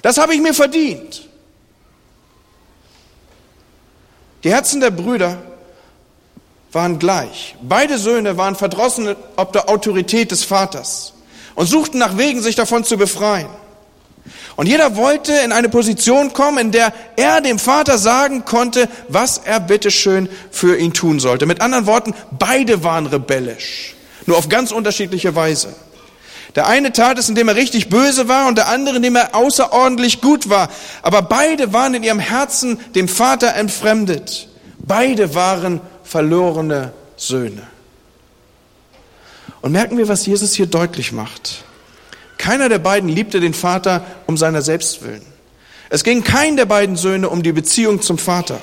Das 0.00 0.16
habe 0.16 0.34
ich 0.34 0.40
mir 0.40 0.54
verdient. 0.54 1.27
Die 4.48 4.54
Herzen 4.54 4.80
der 4.80 4.90
Brüder 4.90 5.36
waren 6.72 6.98
gleich. 6.98 7.54
Beide 7.60 7.98
Söhne 7.98 8.38
waren 8.38 8.56
verdrossen 8.56 9.14
ob 9.36 9.52
der 9.52 9.68
Autorität 9.68 10.30
des 10.30 10.42
Vaters 10.42 11.12
und 11.54 11.66
suchten 11.66 11.98
nach 11.98 12.16
Wegen, 12.16 12.40
sich 12.40 12.54
davon 12.54 12.82
zu 12.82 12.96
befreien. 12.96 13.50
Und 14.56 14.66
jeder 14.66 14.96
wollte 14.96 15.34
in 15.44 15.52
eine 15.52 15.68
Position 15.68 16.32
kommen, 16.32 16.56
in 16.56 16.72
der 16.72 16.94
er 17.16 17.42
dem 17.42 17.58
Vater 17.58 17.98
sagen 17.98 18.46
konnte, 18.46 18.88
was 19.08 19.36
er 19.36 19.60
bitteschön 19.60 20.30
für 20.50 20.78
ihn 20.78 20.94
tun 20.94 21.20
sollte. 21.20 21.44
Mit 21.44 21.60
anderen 21.60 21.84
Worten, 21.84 22.14
beide 22.30 22.82
waren 22.82 23.04
rebellisch, 23.04 23.96
nur 24.24 24.38
auf 24.38 24.48
ganz 24.48 24.72
unterschiedliche 24.72 25.34
Weise. 25.34 25.76
Der 26.58 26.66
eine 26.66 26.92
tat 26.92 27.20
es, 27.20 27.28
indem 27.28 27.46
er 27.46 27.54
richtig 27.54 27.88
böse 27.88 28.26
war 28.26 28.48
und 28.48 28.58
der 28.58 28.66
andere, 28.66 28.96
indem 28.96 29.14
er 29.14 29.36
außerordentlich 29.36 30.20
gut 30.20 30.48
war. 30.48 30.68
Aber 31.02 31.22
beide 31.22 31.72
waren 31.72 31.94
in 31.94 32.02
ihrem 32.02 32.18
Herzen 32.18 32.80
dem 32.96 33.06
Vater 33.06 33.54
entfremdet. 33.54 34.48
Beide 34.80 35.36
waren 35.36 35.80
verlorene 36.02 36.92
Söhne. 37.16 37.62
Und 39.60 39.70
merken 39.70 39.98
wir, 39.98 40.08
was 40.08 40.26
Jesus 40.26 40.52
hier 40.52 40.66
deutlich 40.66 41.12
macht. 41.12 41.62
Keiner 42.38 42.68
der 42.68 42.80
beiden 42.80 43.08
liebte 43.08 43.38
den 43.38 43.54
Vater 43.54 44.04
um 44.26 44.36
seiner 44.36 44.60
selbst 44.60 45.04
willen. 45.04 45.24
Es 45.90 46.02
ging 46.02 46.24
kein 46.24 46.56
der 46.56 46.66
beiden 46.66 46.96
Söhne 46.96 47.28
um 47.28 47.44
die 47.44 47.52
Beziehung 47.52 48.02
zum 48.02 48.18
Vater. 48.18 48.58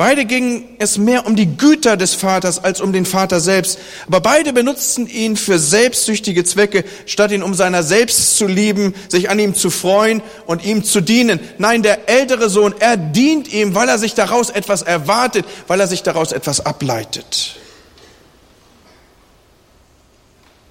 Beide 0.00 0.24
ging 0.24 0.76
es 0.78 0.96
mehr 0.96 1.26
um 1.26 1.36
die 1.36 1.58
Güter 1.58 1.98
des 1.98 2.14
Vaters 2.14 2.64
als 2.64 2.80
um 2.80 2.90
den 2.90 3.04
Vater 3.04 3.38
selbst. 3.38 3.78
Aber 4.06 4.22
beide 4.22 4.54
benutzten 4.54 5.06
ihn 5.06 5.36
für 5.36 5.58
selbstsüchtige 5.58 6.42
Zwecke, 6.42 6.84
statt 7.04 7.32
ihn 7.32 7.42
um 7.42 7.52
seiner 7.52 7.82
selbst 7.82 8.38
zu 8.38 8.46
lieben, 8.46 8.94
sich 9.10 9.28
an 9.28 9.38
ihm 9.38 9.54
zu 9.54 9.68
freuen 9.68 10.22
und 10.46 10.64
ihm 10.64 10.84
zu 10.84 11.02
dienen. 11.02 11.38
Nein, 11.58 11.82
der 11.82 12.08
ältere 12.08 12.48
Sohn, 12.48 12.74
er 12.80 12.96
dient 12.96 13.52
ihm, 13.52 13.74
weil 13.74 13.90
er 13.90 13.98
sich 13.98 14.14
daraus 14.14 14.48
etwas 14.48 14.80
erwartet, 14.80 15.44
weil 15.66 15.80
er 15.80 15.86
sich 15.86 16.02
daraus 16.02 16.32
etwas 16.32 16.64
ableitet. 16.64 17.56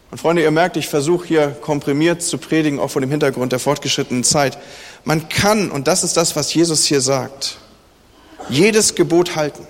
Und 0.09 0.17
Freunde, 0.17 0.41
ihr 0.41 0.49
merkt, 0.49 0.75
ich 0.75 0.87
versuche 0.87 1.27
hier 1.27 1.49
komprimiert 1.49 2.23
zu 2.23 2.39
predigen, 2.39 2.79
auch 2.79 2.89
vor 2.89 3.01
dem 3.01 3.11
Hintergrund 3.11 3.51
der 3.51 3.59
fortgeschrittenen 3.59 4.23
Zeit. 4.23 4.57
Man 5.03 5.29
kann, 5.29 5.69
und 5.69 5.87
das 5.87 6.03
ist 6.03 6.17
das, 6.17 6.35
was 6.35 6.51
Jesus 6.51 6.85
hier 6.85 7.01
sagt, 7.01 7.59
jedes 8.49 8.95
Gebot 8.95 9.35
halten. 9.35 9.65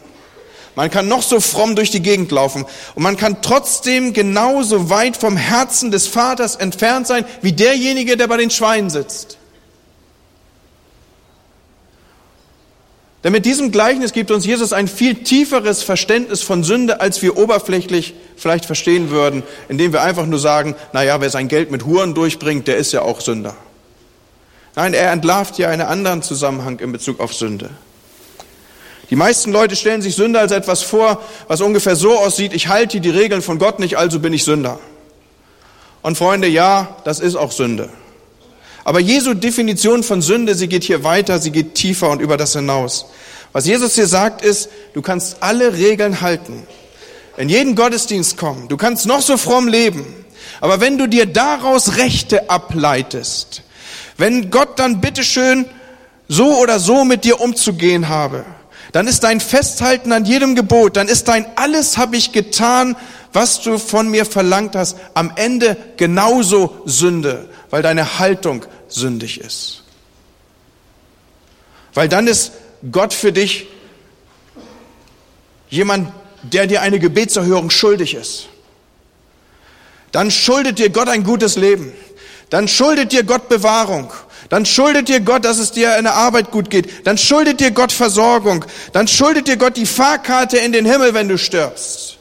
Man 0.76 0.90
kann 0.90 1.08
noch 1.08 1.24
so 1.24 1.40
fromm 1.40 1.76
durch 1.76 1.92
die 1.92 2.02
Gegend 2.02 2.32
laufen 2.32 2.66
und 2.96 3.04
man 3.04 3.18
kann 3.18 3.42
trotzdem 3.42 4.14
genauso 4.14 4.90
weit 4.90 5.18
vom 5.18 5.36
Herzen 5.36 5.92
des 5.92 6.08
Vaters 6.08 6.56
entfernt 6.56 7.08
sein 7.08 7.26
wie 7.42 7.52
derjenige, 7.52 8.16
der 8.16 8.28
bei 8.28 8.38
den 8.38 8.50
Schweinen 8.50 8.90
sitzt. 8.90 9.40
Denn 13.24 13.34
mit 13.34 13.46
diesem 13.46 13.72
Gleichnis 13.72 14.14
gibt 14.14 14.32
uns 14.32 14.46
Jesus 14.46 14.72
ein 14.72 14.88
viel 14.88 15.16
tieferes 15.16 15.84
Verständnis 15.84 16.42
von 16.42 16.64
Sünde, 16.64 17.02
als 17.02 17.22
wir 17.22 17.38
oberflächlich 17.38 18.14
vielleicht 18.38 18.66
verstehen 18.66 19.10
würden, 19.10 19.44
indem 19.68 19.92
wir 19.92 20.02
einfach 20.02 20.26
nur 20.26 20.40
sagen, 20.40 20.76
na 20.94 21.04
ja, 21.04 21.20
wer 21.20 21.30
sein 21.30 21.50
Geld 21.50 21.72
mit 21.72 21.86
Huren 21.86 22.14
durchbringt, 22.14 22.70
der 22.70 22.78
ist 22.78 22.94
ja 22.94 23.02
auch 23.02 23.20
Sünder. 23.20 23.58
Nein, 24.76 24.94
er 24.94 25.12
entlarvt 25.12 25.58
hier 25.58 25.68
einen 25.68 25.82
anderen 25.82 26.22
Zusammenhang 26.22 26.80
in 26.80 26.94
Bezug 26.94 27.20
auf 27.20 27.34
Sünde. 27.34 27.72
Die 29.10 29.16
meisten 29.16 29.52
Leute 29.52 29.76
stellen 29.76 30.02
sich 30.02 30.16
Sünde 30.16 30.40
als 30.40 30.52
etwas 30.52 30.84
vor, 30.84 31.22
was 31.48 31.62
ungefähr 31.62 31.96
so 31.96 32.18
aussieht, 32.18 32.54
ich 32.54 32.68
halte 32.68 33.00
die 33.00 33.10
Regeln 33.10 33.42
von 33.42 33.58
Gott 33.58 33.80
nicht, 33.80 33.98
also 33.98 34.20
bin 34.20 34.34
ich 34.34 34.44
Sünder. 34.44 34.80
Und 36.02 36.18
Freunde, 36.18 36.48
ja, 36.48 36.98
das 37.04 37.20
ist 37.20 37.36
auch 37.36 37.52
Sünde. 37.52 37.90
Aber 38.84 39.00
Jesu 39.00 39.34
Definition 39.34 40.04
von 40.04 40.22
Sünde, 40.22 40.56
sie 40.56 40.68
geht 40.68 40.84
hier 40.84 41.04
weiter, 41.04 41.40
sie 41.40 41.52
geht 41.52 41.76
tiefer 41.76 42.10
und 42.10 42.22
über 42.22 42.38
das 42.38 42.54
hinaus. 42.54 43.08
Was 43.52 43.66
Jesus 43.66 43.96
hier 43.96 44.08
sagt 44.08 44.44
ist, 44.44 44.70
du 44.94 45.02
kannst 45.02 45.38
alle 45.42 45.74
Regeln 45.74 46.22
halten, 46.22 46.64
in 47.38 47.50
jeden 47.50 47.76
Gottesdienst 47.76 48.38
kommen, 48.38 48.68
du 48.68 48.78
kannst 48.78 49.06
noch 49.06 49.22
so 49.22 49.38
fromm 49.38 49.68
leben, 49.68 50.06
Aber 50.62 50.82
wenn 50.82 50.98
du 50.98 51.08
dir 51.08 51.26
daraus 51.26 51.98
Rechte 51.98 52.50
ableitest, 52.50 53.64
wenn 54.18 54.52
Gott 54.52 54.80
dann 54.80 55.02
bitteschön 55.02 55.66
so 56.28 56.58
oder 56.58 56.80
so 56.80 57.06
mit 57.06 57.24
dir 57.24 57.40
umzugehen 57.40 58.10
habe, 58.10 58.46
dann 58.92 59.08
ist 59.08 59.24
dein 59.24 59.40
Festhalten 59.40 60.12
an 60.12 60.26
jedem 60.26 60.56
Gebot, 60.56 60.98
dann 60.98 61.08
ist 61.08 61.28
dein 61.28 61.46
alles 61.58 61.98
habe 61.98 62.18
ich 62.18 62.32
getan, 62.32 62.96
was 63.34 63.62
du 63.62 63.78
von 63.78 64.10
mir 64.10 64.26
verlangt 64.26 64.76
hast, 64.76 64.98
am 65.14 65.32
Ende 65.36 65.78
genauso 65.98 66.82
Sünde, 66.86 67.50
weil 67.70 67.84
deine 67.84 68.20
Haltung 68.20 68.66
sündig 68.88 69.40
ist. 69.40 69.84
Weil 71.94 72.10
dann 72.10 72.28
ist 72.28 72.54
Gott 72.92 73.14
für 73.14 73.32
dich 73.32 73.68
jemand, 75.70 76.12
der 76.44 76.68
dir 76.68 76.82
eine 76.82 77.00
Gebetserhörung 77.00 77.70
schuldig 77.70 78.16
ist. 78.16 78.48
Dann 80.12 80.32
schuldet 80.32 80.80
dir 80.80 80.90
Gott 80.90 81.10
ein 81.10 81.24
gutes 81.24 81.56
Leben. 81.56 81.94
Dann 82.50 82.68
schuldet 82.68 83.12
dir 83.12 83.24
Gott 83.24 83.50
Bewahrung. 83.50 84.12
Dann 84.50 84.66
schuldet 84.66 85.08
dir 85.08 85.20
Gott, 85.20 85.46
dass 85.46 85.60
es 85.60 85.72
dir 85.72 85.96
in 85.98 86.04
der 86.04 86.16
Arbeit 86.16 86.50
gut 86.50 86.72
geht. 86.72 87.06
Dann 87.06 87.18
schuldet 87.18 87.60
dir 87.60 87.72
Gott 87.72 87.92
Versorgung. 87.92 88.66
Dann 88.94 89.08
schuldet 89.08 89.48
dir 89.48 89.58
Gott 89.58 89.78
die 89.78 89.86
Fahrkarte 89.86 90.58
in 90.58 90.72
den 90.72 90.86
Himmel, 90.86 91.14
wenn 91.14 91.28
du 91.28 91.38
stirbst. 91.38 92.18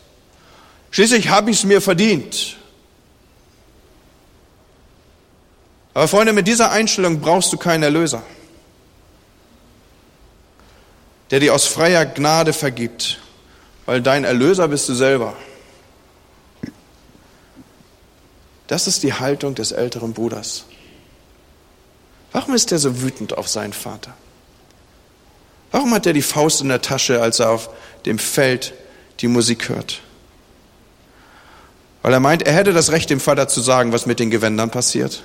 Schließlich 0.91 1.31
habe 1.31 1.51
ich 1.51 1.59
es 1.59 1.65
mir 1.65 1.81
verdient. 1.81 2.57
Aber 5.95 6.07
Freunde, 6.07 6.33
mit 6.33 6.47
dieser 6.47 6.71
Einstellung 6.71 7.21
brauchst 7.21 7.53
du 7.53 7.57
keinen 7.57 7.83
Erlöser, 7.83 8.23
der 11.31 11.41
dir 11.41 11.55
aus 11.55 11.67
freier 11.67 12.07
Gnade 12.07 12.53
vergibt, 12.53 13.19
weil 13.85 14.01
dein 14.01 14.25
Erlöser 14.25 14.69
bist 14.69 14.89
du 14.89 14.95
selber. 14.95 15.35
Das 18.69 18.87
ist 18.87 19.03
die 19.03 19.15
Haltung 19.15 19.55
des 19.55 19.73
älteren 19.73 20.13
Bruders. 20.13 20.67
Warum 22.39 22.55
ist 22.55 22.71
er 22.71 22.79
so 22.79 23.03
wütend 23.03 23.37
auf 23.37 23.49
seinen 23.49 23.73
Vater? 23.73 24.15
Warum 25.73 25.93
hat 25.93 26.07
er 26.07 26.13
die 26.13 26.23
Faust 26.23 26.61
in 26.61 26.69
der 26.69 26.81
Tasche, 26.81 27.21
als 27.21 27.41
er 27.41 27.51
auf 27.51 27.69
dem 28.07 28.17
Feld 28.17 28.75
die 29.19 29.27
Musik 29.27 29.69
hört? 29.69 30.03
Weil 32.03 32.13
er 32.13 32.21
meint, 32.21 32.45
er 32.45 32.53
hätte 32.53 32.73
das 32.73 32.93
Recht, 32.93 33.11
dem 33.11 33.19
Vater 33.19 33.49
zu 33.49 33.61
sagen, 33.61 33.91
was 33.91 34.07
mit 34.07 34.21
den 34.21 34.31
Gewändern 34.31 34.71
passiert. 34.71 35.25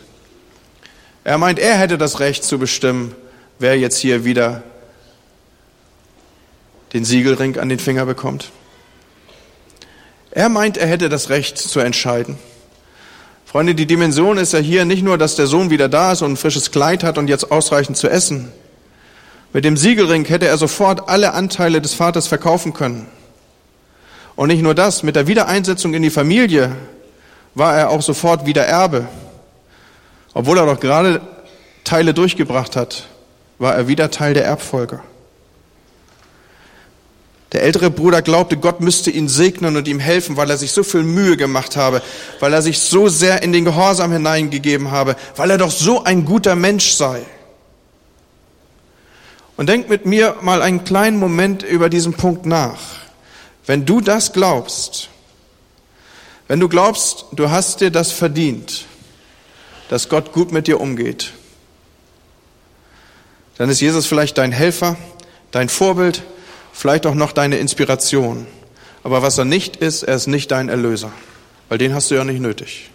Er 1.24 1.38
meint, 1.38 1.60
er 1.60 1.77
hätte 1.77 2.00
das 2.00 2.20
Recht 2.20 2.43
zu 2.43 2.58
bestimmen, 2.58 3.13
wer 3.60 3.77
jetzt 3.77 4.00
hier 4.00 4.25
wieder 4.25 4.63
den 6.93 7.05
Siegelring 7.05 7.60
an 7.60 7.70
den 7.70 7.77
Finger 7.77 8.08
bekommt. 8.08 8.50
Er 10.32 10.50
meint, 10.50 10.77
er 10.77 10.88
hätte 10.88 11.10
das 11.10 11.29
Recht 11.29 11.60
zu 11.60 11.79
entscheiden. 11.79 12.39
Freunde, 13.53 13.75
die 13.75 13.86
Dimension 13.86 14.39
ist 14.39 14.53
ja 14.53 14.57
hier 14.57 14.83
nicht 14.83 15.03
nur, 15.03 15.19
dass 15.19 15.36
der 15.36 15.45
Sohn 15.45 15.69
wieder 15.69 15.88
da 15.88 16.13
ist 16.13 16.24
und 16.24 16.31
ein 16.31 16.38
frisches 16.38 16.72
Kleid 16.72 17.03
hat 17.03 17.19
und 17.19 17.27
jetzt 17.27 17.51
ausreichend 17.51 17.98
zu 17.98 18.10
essen. 18.10 18.51
Mit 19.53 19.63
dem 19.63 19.77
Siegelring 19.77 20.25
hätte 20.25 20.48
er 20.48 20.57
sofort 20.57 21.07
alle 21.07 21.33
Anteile 21.33 21.79
des 21.79 21.93
Vaters 21.93 22.25
verkaufen 22.25 22.74
können. 22.74 23.05
Und 24.36 24.48
nicht 24.48 24.63
nur 24.63 24.74
das, 24.74 25.03
mit 25.03 25.15
der 25.15 25.27
Wiedereinsetzung 25.27 25.93
in 25.93 26.01
die 26.01 26.10
Familie 26.10 26.75
war 27.53 27.77
er 27.77 27.91
auch 27.91 28.01
sofort 28.01 28.48
wieder 28.48 28.65
Erbe. 28.65 29.07
Obwohl 30.33 30.57
er 30.57 30.65
doch 30.65 30.79
gerade 30.79 31.22
Teile 31.83 32.15
durchgebracht 32.15 32.75
hat, 32.75 33.05
war 33.60 33.75
er 33.75 33.88
wieder 33.88 34.10
Teil 34.10 34.33
der 34.33 34.45
Erbfolge. 34.45 35.01
Der 37.53 37.62
ältere 37.62 37.91
Bruder 37.91 38.24
glaubte, 38.24 38.57
Gott 38.57 38.81
müsste 38.81 39.12
ihn 39.12 39.29
segnen 39.29 39.77
und 39.77 39.88
ihm 39.88 40.00
helfen, 40.00 40.38
weil 40.38 40.50
er 40.50 40.57
sich 40.57 40.72
so 40.72 40.83
viel 40.83 41.03
Mühe 41.03 41.38
gemacht 41.38 41.77
habe, 41.77 42.01
weil 42.39 42.51
er 42.51 42.63
sich 42.63 42.79
so 42.79 43.10
sehr 43.10 43.43
in 43.43 43.53
den 43.53 43.63
Gehorsam 43.63 44.12
hineingegeben 44.12 44.89
habe, 44.89 45.15
weil 45.36 45.51
er 45.51 45.60
doch 45.60 45.69
so 45.69 46.03
ein 46.03 46.25
guter 46.25 46.55
Mensch 46.55 46.93
sei. 46.93 47.24
Und 49.55 49.69
denk 49.69 49.88
mit 49.88 50.07
mir 50.07 50.38
mal 50.41 50.63
einen 50.63 50.83
kleinen 50.83 51.18
Moment 51.18 51.61
über 51.61 51.89
diesen 51.89 52.13
Punkt 52.13 52.48
nach. 52.48 52.79
Wenn 53.68 53.85
du 53.85 54.01
das 54.01 54.33
glaubst, 54.33 55.09
wenn 56.48 56.59
du 56.59 56.68
glaubst, 56.68 57.25
du 57.33 57.51
hast 57.51 57.81
dir 57.81 57.92
das 57.92 58.11
verdient, 58.11 58.85
dass 59.89 60.09
Gott 60.09 60.33
gut 60.33 60.51
mit 60.51 60.66
dir 60.66 60.81
umgeht, 60.81 61.33
dann 63.59 63.70
ist 63.70 63.79
Jesus 63.79 64.07
vielleicht 64.07 64.39
dein 64.39 64.51
Helfer, 64.51 64.98
dein 65.51 65.70
Vorbild, 65.70 66.24
vielleicht 66.74 67.05
auch 67.05 67.16
noch 67.16 67.31
deine 67.31 67.57
Inspiration. 67.57 68.46
Aber 69.03 69.22
was 69.22 69.38
er 69.38 69.46
nicht 69.46 69.77
ist, 69.77 70.03
er 70.03 70.16
ist 70.16 70.27
nicht 70.27 70.51
dein 70.51 70.68
Erlöser, 70.68 71.12
weil 71.70 71.77
den 71.77 71.94
hast 71.94 72.12
du 72.12 72.16
ja 72.16 72.25
nicht 72.25 72.42
nötig. 72.42 72.90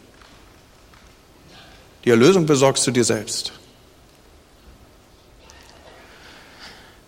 Die 2.05 2.11
Erlösung 2.11 2.45
besorgst 2.45 2.87
du 2.87 2.91
dir 2.91 3.05
selbst. 3.05 3.53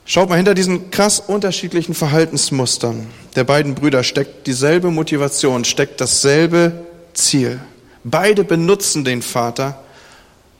Schaut 0.04 0.28
mal, 0.28 0.37
hinter 0.37 0.54
diesen 0.54 0.90
krass 0.90 1.20
unterschiedlichen 1.20 1.94
Verhaltensmustern 1.94 3.06
der 3.37 3.44
beiden 3.44 3.76
Brüder 3.76 4.02
steckt 4.02 4.46
dieselbe 4.48 4.90
Motivation, 4.90 5.64
steckt 5.64 6.00
dasselbe 6.00 6.85
Ziel. 7.14 7.61
Beide 8.02 8.42
benutzen 8.44 9.04
den 9.04 9.22
Vater 9.22 9.83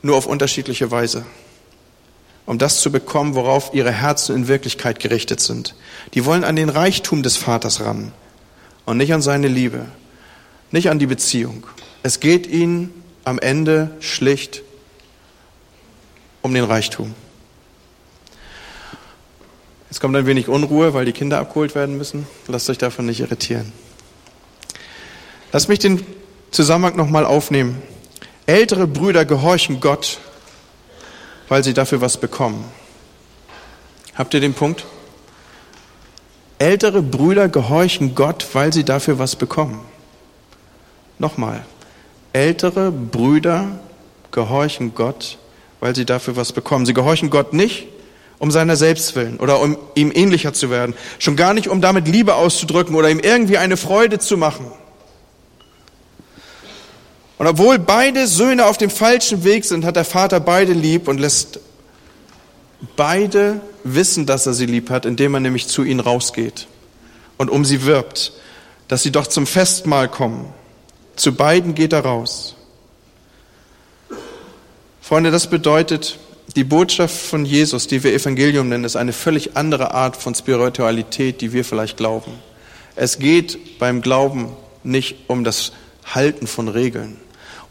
nur 0.01 0.15
auf 0.15 0.25
unterschiedliche 0.25 0.89
Weise, 0.89 1.25
um 2.45 2.57
das 2.57 2.81
zu 2.81 2.91
bekommen, 2.91 3.35
worauf 3.35 3.73
ihre 3.73 3.91
Herzen 3.91 4.35
in 4.35 4.47
Wirklichkeit 4.47 4.99
gerichtet 4.99 5.39
sind. 5.39 5.75
Die 6.13 6.25
wollen 6.25 6.43
an 6.43 6.55
den 6.55 6.69
Reichtum 6.69 7.23
des 7.23 7.37
Vaters 7.37 7.81
ran 7.81 8.11
und 8.85 8.97
nicht 8.97 9.13
an 9.13 9.21
seine 9.21 9.47
Liebe, 9.47 9.85
nicht 10.71 10.89
an 10.89 10.99
die 10.99 11.07
Beziehung. 11.07 11.65
Es 12.03 12.19
geht 12.19 12.47
ihnen 12.47 12.91
am 13.23 13.39
Ende 13.39 13.91
schlicht 13.99 14.63
um 16.41 16.53
den 16.53 16.63
Reichtum. 16.63 17.13
Jetzt 19.89 19.99
kommt 19.99 20.15
ein 20.15 20.25
wenig 20.25 20.47
Unruhe, 20.47 20.93
weil 20.93 21.05
die 21.05 21.11
Kinder 21.11 21.39
abgeholt 21.39 21.75
werden 21.75 21.97
müssen. 21.97 22.25
Lasst 22.47 22.69
euch 22.69 22.77
davon 22.77 23.05
nicht 23.05 23.19
irritieren. 23.19 23.73
Lasst 25.51 25.67
mich 25.67 25.79
den 25.79 26.05
Zusammenhang 26.51 26.95
nochmal 26.95 27.25
aufnehmen. 27.25 27.81
Ältere 28.45 28.87
Brüder 28.87 29.25
gehorchen 29.25 29.81
Gott, 29.81 30.19
weil 31.51 31.65
sie 31.65 31.73
dafür 31.73 31.99
was 31.99 32.15
bekommen. 32.15 32.63
Habt 34.15 34.33
ihr 34.33 34.39
den 34.39 34.53
Punkt? 34.53 34.85
Ältere 36.59 37.01
Brüder 37.01 37.49
gehorchen 37.49 38.15
Gott, 38.15 38.47
weil 38.53 38.71
sie 38.71 38.85
dafür 38.85 39.19
was 39.19 39.35
bekommen. 39.35 39.81
Nochmal. 41.19 41.65
Ältere 42.31 42.89
Brüder 42.89 43.67
gehorchen 44.31 44.95
Gott, 44.95 45.39
weil 45.81 45.93
sie 45.93 46.05
dafür 46.05 46.37
was 46.37 46.53
bekommen. 46.53 46.85
Sie 46.85 46.93
gehorchen 46.93 47.29
Gott 47.29 47.51
nicht, 47.51 47.89
um 48.39 48.49
seiner 48.49 48.77
selbst 48.77 49.17
willen 49.17 49.37
oder 49.37 49.59
um 49.59 49.75
ihm 49.93 50.09
ähnlicher 50.15 50.53
zu 50.53 50.69
werden. 50.69 50.95
Schon 51.19 51.35
gar 51.35 51.53
nicht, 51.53 51.67
um 51.67 51.81
damit 51.81 52.07
Liebe 52.07 52.35
auszudrücken 52.35 52.95
oder 52.95 53.09
ihm 53.09 53.19
irgendwie 53.19 53.57
eine 53.57 53.75
Freude 53.75 54.19
zu 54.19 54.37
machen. 54.37 54.67
Und 57.41 57.47
obwohl 57.47 57.79
beide 57.79 58.27
Söhne 58.27 58.67
auf 58.67 58.77
dem 58.77 58.91
falschen 58.91 59.43
Weg 59.43 59.65
sind, 59.65 59.83
hat 59.83 59.95
der 59.95 60.05
Vater 60.05 60.39
beide 60.39 60.73
lieb 60.73 61.07
und 61.07 61.19
lässt 61.19 61.59
beide 62.95 63.61
wissen, 63.83 64.27
dass 64.27 64.45
er 64.45 64.53
sie 64.53 64.67
lieb 64.67 64.91
hat, 64.91 65.07
indem 65.07 65.33
er 65.33 65.39
nämlich 65.39 65.67
zu 65.67 65.83
ihnen 65.83 66.01
rausgeht 66.01 66.67
und 67.39 67.49
um 67.49 67.65
sie 67.65 67.83
wirbt, 67.83 68.31
dass 68.89 69.01
sie 69.01 69.11
doch 69.11 69.25
zum 69.25 69.47
Festmahl 69.47 70.07
kommen. 70.07 70.53
Zu 71.15 71.33
beiden 71.33 71.73
geht 71.73 71.93
er 71.93 72.01
raus. 72.01 72.55
Freunde, 75.01 75.31
das 75.31 75.49
bedeutet, 75.49 76.19
die 76.55 76.63
Botschaft 76.63 77.17
von 77.17 77.43
Jesus, 77.43 77.87
die 77.87 78.03
wir 78.03 78.13
Evangelium 78.13 78.69
nennen, 78.69 78.83
ist 78.83 78.97
eine 78.97 79.13
völlig 79.13 79.57
andere 79.57 79.95
Art 79.95 80.15
von 80.15 80.35
Spiritualität, 80.35 81.41
die 81.41 81.53
wir 81.53 81.65
vielleicht 81.65 81.97
glauben. 81.97 82.33
Es 82.95 83.17
geht 83.17 83.79
beim 83.79 84.03
Glauben 84.03 84.49
nicht 84.83 85.15
um 85.25 85.43
das 85.43 85.71
Halten 86.05 86.45
von 86.45 86.67
Regeln 86.67 87.17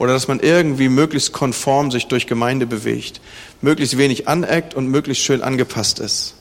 oder 0.01 0.15
dass 0.15 0.29
man 0.29 0.41
irgendwie 0.41 0.89
möglichst 0.89 1.33
konform 1.33 1.91
sich 1.91 2.07
durch 2.07 2.27
Gemeinde 2.27 2.67
bewegt, 2.67 3.21
möglichst 3.61 3.99
wenig 3.99 4.27
aneckt 4.29 4.73
und 4.73 4.87
möglichst 4.87 5.23
schön 5.23 5.43
angepasst 5.43 5.99
ist. 5.99 6.37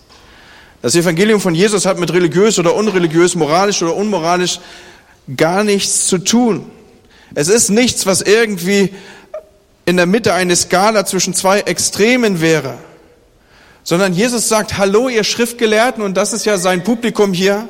Das 0.81 0.95
Evangelium 0.95 1.41
von 1.41 1.53
Jesus 1.53 1.85
hat 1.85 1.99
mit 1.99 2.13
religiös 2.13 2.57
oder 2.57 2.73
unreligiös, 2.73 3.35
moralisch 3.35 3.83
oder 3.83 3.97
unmoralisch 3.97 4.61
gar 5.35 5.65
nichts 5.65 6.07
zu 6.07 6.19
tun. 6.19 6.71
Es 7.35 7.49
ist 7.49 7.69
nichts, 7.69 8.05
was 8.05 8.21
irgendwie 8.21 8.93
in 9.85 9.97
der 9.97 10.05
Mitte 10.05 10.33
eine 10.33 10.55
Skala 10.55 11.05
zwischen 11.05 11.33
zwei 11.33 11.59
Extremen 11.59 12.39
wäre, 12.39 12.77
sondern 13.83 14.13
Jesus 14.13 14.47
sagt, 14.47 14.77
hallo 14.77 15.09
ihr 15.09 15.25
Schriftgelehrten, 15.25 16.01
und 16.01 16.15
das 16.15 16.31
ist 16.31 16.45
ja 16.45 16.57
sein 16.57 16.85
Publikum 16.85 17.33
hier, 17.33 17.67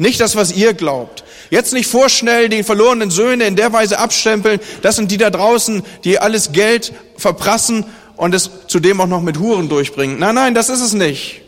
nicht 0.00 0.18
das, 0.18 0.34
was 0.34 0.52
ihr 0.52 0.72
glaubt. 0.72 1.24
Jetzt 1.50 1.74
nicht 1.74 1.86
vorschnell 1.86 2.48
die 2.48 2.62
verlorenen 2.62 3.10
Söhne 3.10 3.44
in 3.44 3.54
der 3.54 3.72
Weise 3.72 3.98
abstempeln, 3.98 4.58
das 4.80 4.96
sind 4.96 5.10
die 5.10 5.18
da 5.18 5.28
draußen, 5.28 5.82
die 6.04 6.18
alles 6.18 6.52
Geld 6.52 6.94
verprassen 7.18 7.84
und 8.16 8.34
es 8.34 8.50
zudem 8.66 9.00
auch 9.02 9.06
noch 9.06 9.20
mit 9.20 9.38
Huren 9.38 9.68
durchbringen. 9.68 10.18
Nein, 10.18 10.34
nein, 10.34 10.54
das 10.54 10.70
ist 10.70 10.80
es 10.80 10.94
nicht. 10.94 11.42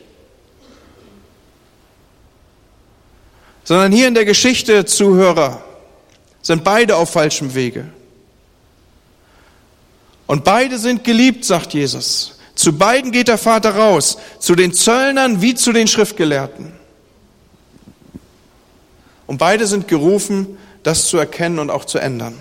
Sondern 3.64 3.90
hier 3.90 4.06
in 4.06 4.14
der 4.14 4.26
Geschichte, 4.26 4.84
Zuhörer, 4.84 5.64
sind 6.42 6.62
beide 6.62 6.96
auf 6.96 7.10
falschem 7.10 7.54
Wege. 7.54 7.86
Und 10.26 10.44
beide 10.44 10.78
sind 10.78 11.04
geliebt, 11.04 11.46
sagt 11.46 11.72
Jesus. 11.72 12.38
Zu 12.54 12.76
beiden 12.76 13.12
geht 13.12 13.28
der 13.28 13.38
Vater 13.38 13.76
raus, 13.76 14.18
zu 14.40 14.54
den 14.54 14.74
Zöllnern 14.74 15.40
wie 15.40 15.54
zu 15.54 15.72
den 15.72 15.88
Schriftgelehrten. 15.88 16.81
Und 19.32 19.38
beide 19.38 19.66
sind 19.66 19.88
gerufen, 19.88 20.58
das 20.82 21.06
zu 21.06 21.16
erkennen 21.16 21.58
und 21.58 21.70
auch 21.70 21.86
zu 21.86 21.98
ändern. 21.98 22.34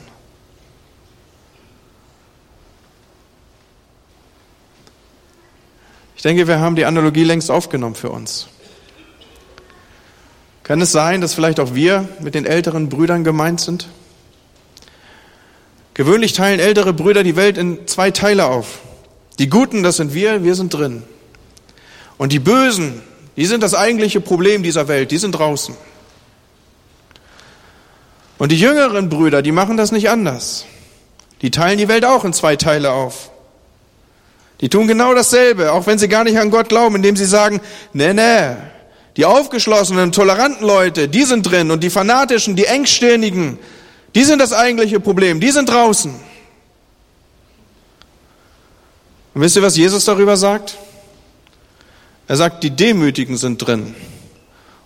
Ich 6.17 6.21
denke, 6.21 6.49
wir 6.49 6.59
haben 6.59 6.75
die 6.75 6.83
Analogie 6.83 7.23
längst 7.23 7.49
aufgenommen 7.49 7.95
für 7.95 8.09
uns. 8.09 8.49
Kann 10.63 10.81
es 10.81 10.91
sein, 10.91 11.21
dass 11.21 11.33
vielleicht 11.33 11.61
auch 11.61 11.73
wir 11.75 12.09
mit 12.19 12.35
den 12.35 12.45
älteren 12.45 12.89
Brüdern 12.89 13.23
gemeint 13.23 13.61
sind? 13.61 13.87
Gewöhnlich 15.93 16.33
teilen 16.33 16.59
ältere 16.59 16.91
Brüder 16.91 17.23
die 17.23 17.37
Welt 17.37 17.57
in 17.57 17.87
zwei 17.87 18.11
Teile 18.11 18.47
auf. 18.47 18.79
Die 19.39 19.47
Guten, 19.47 19.81
das 19.81 19.95
sind 19.95 20.13
wir, 20.13 20.43
wir 20.43 20.55
sind 20.55 20.73
drin. 20.73 21.03
Und 22.17 22.33
die 22.33 22.39
Bösen, 22.39 23.01
die 23.37 23.45
sind 23.45 23.63
das 23.63 23.75
eigentliche 23.75 24.19
Problem 24.19 24.61
dieser 24.61 24.89
Welt, 24.89 25.11
die 25.11 25.19
sind 25.19 25.31
draußen. 25.31 25.73
Und 28.41 28.51
die 28.51 28.59
jüngeren 28.59 29.07
Brüder, 29.07 29.43
die 29.43 29.51
machen 29.51 29.77
das 29.77 29.91
nicht 29.91 30.09
anders. 30.09 30.65
Die 31.43 31.51
teilen 31.51 31.77
die 31.77 31.87
Welt 31.87 32.03
auch 32.03 32.25
in 32.25 32.33
zwei 32.33 32.55
Teile 32.55 32.91
auf. 32.91 33.29
Die 34.61 34.67
tun 34.67 34.87
genau 34.87 35.13
dasselbe, 35.13 35.71
auch 35.73 35.85
wenn 35.85 35.99
sie 35.99 36.07
gar 36.07 36.23
nicht 36.23 36.39
an 36.39 36.49
Gott 36.49 36.67
glauben, 36.67 36.95
indem 36.95 37.15
sie 37.15 37.25
sagen, 37.25 37.61
nee, 37.93 38.13
nee, 38.15 38.55
die 39.15 39.25
aufgeschlossenen, 39.25 40.11
toleranten 40.11 40.65
Leute, 40.65 41.07
die 41.07 41.23
sind 41.23 41.43
drin 41.43 41.69
und 41.69 41.83
die 41.83 41.91
fanatischen, 41.91 42.55
die 42.55 42.65
engstirnigen, 42.65 43.59
die 44.15 44.23
sind 44.23 44.39
das 44.39 44.53
eigentliche 44.53 44.99
Problem, 44.99 45.39
die 45.39 45.51
sind 45.51 45.69
draußen. 45.69 46.11
Und 49.35 49.41
wisst 49.41 49.55
ihr, 49.55 49.61
was 49.61 49.77
Jesus 49.77 50.03
darüber 50.05 50.35
sagt? 50.35 50.79
Er 52.27 52.37
sagt, 52.37 52.63
die 52.63 52.71
Demütigen 52.71 53.37
sind 53.37 53.59
drin 53.59 53.93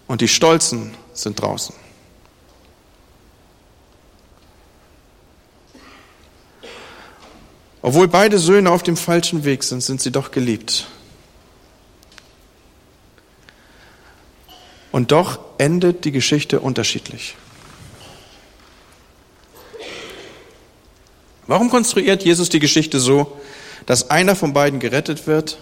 und 0.08 0.20
die 0.20 0.28
Stolzen 0.28 0.94
sind 1.14 1.42
draußen. 1.42 1.85
Obwohl 7.86 8.08
beide 8.08 8.40
Söhne 8.40 8.72
auf 8.72 8.82
dem 8.82 8.98
falschen 8.98 9.44
Weg 9.46 9.64
sind, 9.64 9.82
sind 9.82 10.02
sie 10.02 10.12
doch 10.12 10.32
geliebt. 10.32 10.88
Und 14.92 15.12
doch 15.12 15.38
endet 15.60 16.04
die 16.04 16.12
Geschichte 16.12 16.62
unterschiedlich. 16.62 17.36
Warum 21.46 21.70
konstruiert 21.70 22.24
Jesus 22.24 22.50
die 22.50 22.58
Geschichte 22.58 23.00
so, 23.00 23.40
dass 23.86 24.10
einer 24.10 24.36
von 24.36 24.52
beiden 24.52 24.80
gerettet 24.80 25.28
wird 25.28 25.60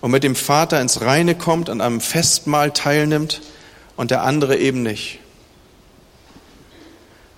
und 0.00 0.10
mit 0.10 0.24
dem 0.24 0.34
Vater 0.34 0.80
ins 0.80 1.02
Reine 1.02 1.36
kommt, 1.36 1.70
an 1.70 1.80
einem 1.80 2.00
Festmahl 2.00 2.72
teilnimmt 2.72 3.42
und 3.94 4.10
der 4.10 4.24
andere 4.24 4.56
eben 4.56 4.82
nicht? 4.82 5.20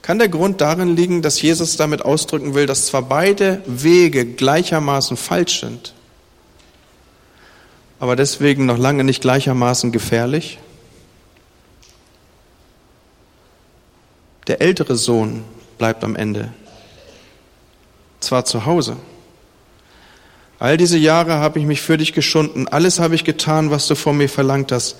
Kann 0.04 0.18
der 0.18 0.28
Grund 0.28 0.60
darin 0.60 0.96
liegen, 0.96 1.22
dass 1.22 1.40
Jesus 1.40 1.78
damit 1.78 2.02
ausdrücken 2.04 2.52
will, 2.52 2.66
dass 2.66 2.84
zwar 2.84 3.00
beide 3.00 3.62
Wege 3.64 4.26
gleichermaßen 4.26 5.16
falsch 5.16 5.60
sind, 5.60 5.94
aber 8.00 8.14
deswegen 8.14 8.66
noch 8.66 8.76
lange 8.76 9.02
nicht 9.02 9.22
gleichermaßen 9.22 9.92
gefährlich? 9.92 10.58
Der 14.46 14.60
ältere 14.60 14.94
Sohn 14.96 15.42
bleibt 15.78 16.04
am 16.04 16.16
Ende 16.16 16.52
zwar 18.20 18.44
zu 18.44 18.66
Hause. 18.66 18.98
All 20.58 20.76
diese 20.76 20.98
Jahre 20.98 21.36
habe 21.36 21.58
ich 21.60 21.64
mich 21.64 21.80
für 21.80 21.96
dich 21.96 22.12
geschunden, 22.12 22.68
alles 22.68 23.00
habe 23.00 23.14
ich 23.14 23.24
getan, 23.24 23.70
was 23.70 23.86
du 23.86 23.94
von 23.94 24.18
mir 24.18 24.28
verlangt 24.28 24.70
hast, 24.70 24.96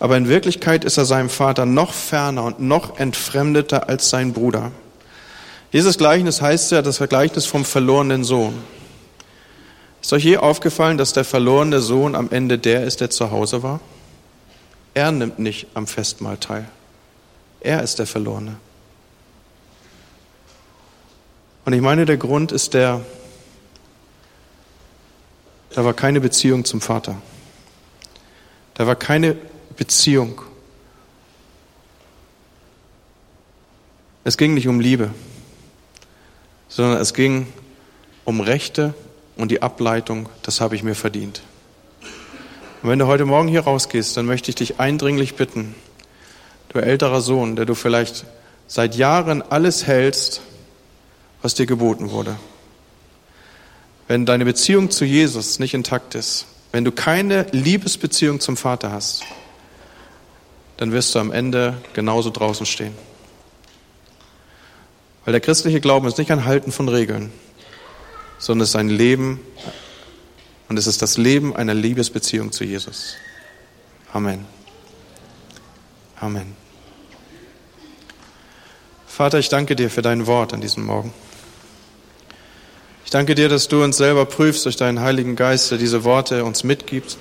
aber 0.00 0.16
in 0.16 0.28
Wirklichkeit 0.28 0.84
ist 0.84 0.96
er 0.96 1.04
seinem 1.04 1.30
Vater 1.30 1.66
noch 1.66 1.92
ferner 1.92 2.44
und 2.44 2.60
noch 2.60 2.98
entfremdeter 2.98 3.88
als 3.88 4.10
sein 4.10 4.32
Bruder. 4.32 4.72
Dieses 5.72 5.98
Gleichnis 5.98 6.40
heißt 6.40 6.72
ja 6.72 6.82
das 6.82 6.98
Vergleichnis 6.98 7.46
vom 7.46 7.64
verlorenen 7.64 8.24
Sohn. 8.24 8.54
Ist 10.00 10.12
euch 10.12 10.24
je 10.24 10.36
aufgefallen, 10.36 10.98
dass 10.98 11.12
der 11.12 11.24
verlorene 11.24 11.80
Sohn 11.80 12.14
am 12.14 12.30
Ende 12.30 12.58
der 12.58 12.84
ist, 12.84 13.00
der 13.00 13.10
zu 13.10 13.30
Hause 13.30 13.62
war? 13.62 13.80
Er 14.92 15.10
nimmt 15.10 15.38
nicht 15.38 15.66
am 15.74 15.86
Festmahl 15.86 16.36
teil. 16.36 16.68
Er 17.60 17.82
ist 17.82 17.98
der 17.98 18.06
Verlorene. 18.06 18.56
Und 21.64 21.72
ich 21.72 21.80
meine, 21.80 22.04
der 22.04 22.18
Grund 22.18 22.52
ist 22.52 22.74
der, 22.74 23.00
da 25.74 25.84
war 25.84 25.94
keine 25.94 26.20
Beziehung 26.20 26.64
zum 26.64 26.80
Vater. 26.80 27.16
Da 28.74 28.86
war 28.86 28.96
keine 28.96 29.36
Beziehung. 29.76 30.42
Es 34.24 34.36
ging 34.36 34.54
nicht 34.54 34.68
um 34.68 34.80
Liebe, 34.80 35.10
sondern 36.68 37.00
es 37.00 37.12
ging 37.12 37.46
um 38.24 38.40
Rechte 38.40 38.94
und 39.36 39.50
die 39.50 39.62
Ableitung, 39.62 40.28
das 40.42 40.60
habe 40.60 40.76
ich 40.76 40.82
mir 40.82 40.94
verdient. 40.94 41.42
Und 42.82 42.90
wenn 42.90 42.98
du 42.98 43.06
heute 43.06 43.24
Morgen 43.24 43.48
hier 43.48 43.62
rausgehst, 43.62 44.16
dann 44.16 44.26
möchte 44.26 44.50
ich 44.50 44.54
dich 44.54 44.80
eindringlich 44.80 45.34
bitten, 45.34 45.74
du 46.68 46.78
älterer 46.78 47.20
Sohn, 47.20 47.56
der 47.56 47.64
du 47.64 47.74
vielleicht 47.74 48.24
seit 48.66 48.94
Jahren 48.94 49.42
alles 49.42 49.86
hältst, 49.86 50.40
was 51.42 51.54
dir 51.54 51.66
geboten 51.66 52.10
wurde. 52.10 52.36
Wenn 54.08 54.26
deine 54.26 54.44
Beziehung 54.44 54.90
zu 54.90 55.04
Jesus 55.04 55.58
nicht 55.58 55.74
intakt 55.74 56.14
ist, 56.14 56.46
wenn 56.72 56.84
du 56.84 56.92
keine 56.92 57.46
Liebesbeziehung 57.52 58.40
zum 58.40 58.56
Vater 58.56 58.92
hast, 58.92 59.22
dann 60.76 60.92
wirst 60.92 61.14
du 61.14 61.18
am 61.18 61.32
Ende 61.32 61.76
genauso 61.92 62.30
draußen 62.30 62.66
stehen. 62.66 62.94
Weil 65.24 65.32
der 65.32 65.40
christliche 65.40 65.80
Glauben 65.80 66.06
ist 66.06 66.18
nicht 66.18 66.30
ein 66.30 66.44
Halten 66.44 66.72
von 66.72 66.88
Regeln, 66.88 67.32
sondern 68.38 68.64
es 68.64 68.70
ist 68.70 68.76
ein 68.76 68.90
Leben 68.90 69.40
und 70.68 70.78
es 70.78 70.86
ist 70.86 71.00
das 71.02 71.16
Leben 71.16 71.54
einer 71.56 71.74
Liebesbeziehung 71.74 72.52
zu 72.52 72.64
Jesus. 72.64 73.16
Amen. 74.12 74.44
Amen. 76.20 76.56
Vater, 79.06 79.38
ich 79.38 79.48
danke 79.48 79.76
dir 79.76 79.90
für 79.90 80.02
dein 80.02 80.26
Wort 80.26 80.52
an 80.52 80.60
diesem 80.60 80.84
Morgen. 80.84 81.12
Ich 83.04 83.10
danke 83.10 83.34
dir, 83.34 83.48
dass 83.48 83.68
du 83.68 83.82
uns 83.82 83.96
selber 83.96 84.26
prüfst 84.26 84.64
durch 84.64 84.76
deinen 84.76 85.00
Heiligen 85.00 85.36
Geist, 85.36 85.70
der 85.70 85.78
diese 85.78 86.04
Worte 86.04 86.44
uns 86.44 86.64
mitgibt, 86.64 87.16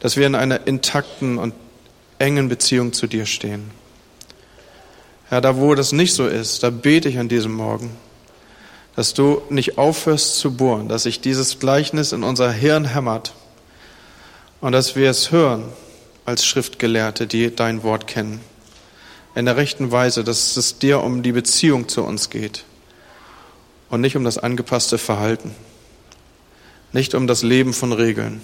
dass 0.00 0.16
wir 0.16 0.26
in 0.26 0.34
einer 0.34 0.66
intakten 0.66 1.38
und 1.38 1.54
engen 2.20 2.48
Beziehung 2.48 2.92
zu 2.92 3.06
dir 3.06 3.26
stehen. 3.26 3.70
Herr, 5.28 5.40
da 5.40 5.56
wo 5.56 5.74
das 5.74 5.92
nicht 5.92 6.14
so 6.14 6.26
ist, 6.26 6.62
da 6.62 6.70
bete 6.70 7.08
ich 7.08 7.18
an 7.18 7.28
diesem 7.28 7.52
Morgen, 7.52 7.96
dass 8.94 9.14
du 9.14 9.42
nicht 9.48 9.78
aufhörst 9.78 10.38
zu 10.38 10.56
bohren, 10.56 10.88
dass 10.88 11.04
sich 11.04 11.20
dieses 11.20 11.58
Gleichnis 11.58 12.12
in 12.12 12.22
unser 12.22 12.52
Hirn 12.52 12.84
hämmert 12.84 13.34
und 14.60 14.72
dass 14.72 14.96
wir 14.96 15.08
es 15.08 15.30
hören 15.30 15.64
als 16.26 16.44
Schriftgelehrte, 16.44 17.26
die 17.26 17.54
dein 17.54 17.82
Wort 17.82 18.06
kennen. 18.06 18.40
In 19.34 19.46
der 19.46 19.56
rechten 19.56 19.90
Weise, 19.92 20.24
dass 20.24 20.56
es 20.56 20.78
dir 20.78 21.00
um 21.02 21.22
die 21.22 21.32
Beziehung 21.32 21.88
zu 21.88 22.02
uns 22.02 22.28
geht 22.28 22.64
und 23.88 24.00
nicht 24.00 24.16
um 24.16 24.24
das 24.24 24.36
angepasste 24.36 24.98
Verhalten, 24.98 25.54
nicht 26.92 27.14
um 27.14 27.26
das 27.26 27.42
Leben 27.42 27.72
von 27.72 27.92
Regeln. 27.92 28.42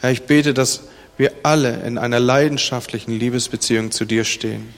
Herr, 0.00 0.10
ich 0.10 0.24
bete, 0.24 0.52
dass 0.52 0.80
wir 1.16 1.32
alle 1.42 1.82
in 1.82 1.98
einer 1.98 2.20
leidenschaftlichen 2.20 3.12
Liebesbeziehung 3.12 3.90
zu 3.90 4.04
dir 4.04 4.24
stehen. 4.24 4.74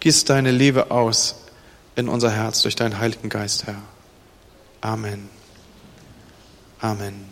Gieß 0.00 0.24
deine 0.24 0.50
Liebe 0.50 0.90
aus 0.90 1.36
in 1.94 2.08
unser 2.08 2.30
Herz 2.30 2.62
durch 2.62 2.76
deinen 2.76 2.98
Heiligen 2.98 3.28
Geist, 3.28 3.66
Herr. 3.66 3.82
Amen. 4.80 5.28
Amen. 6.80 7.31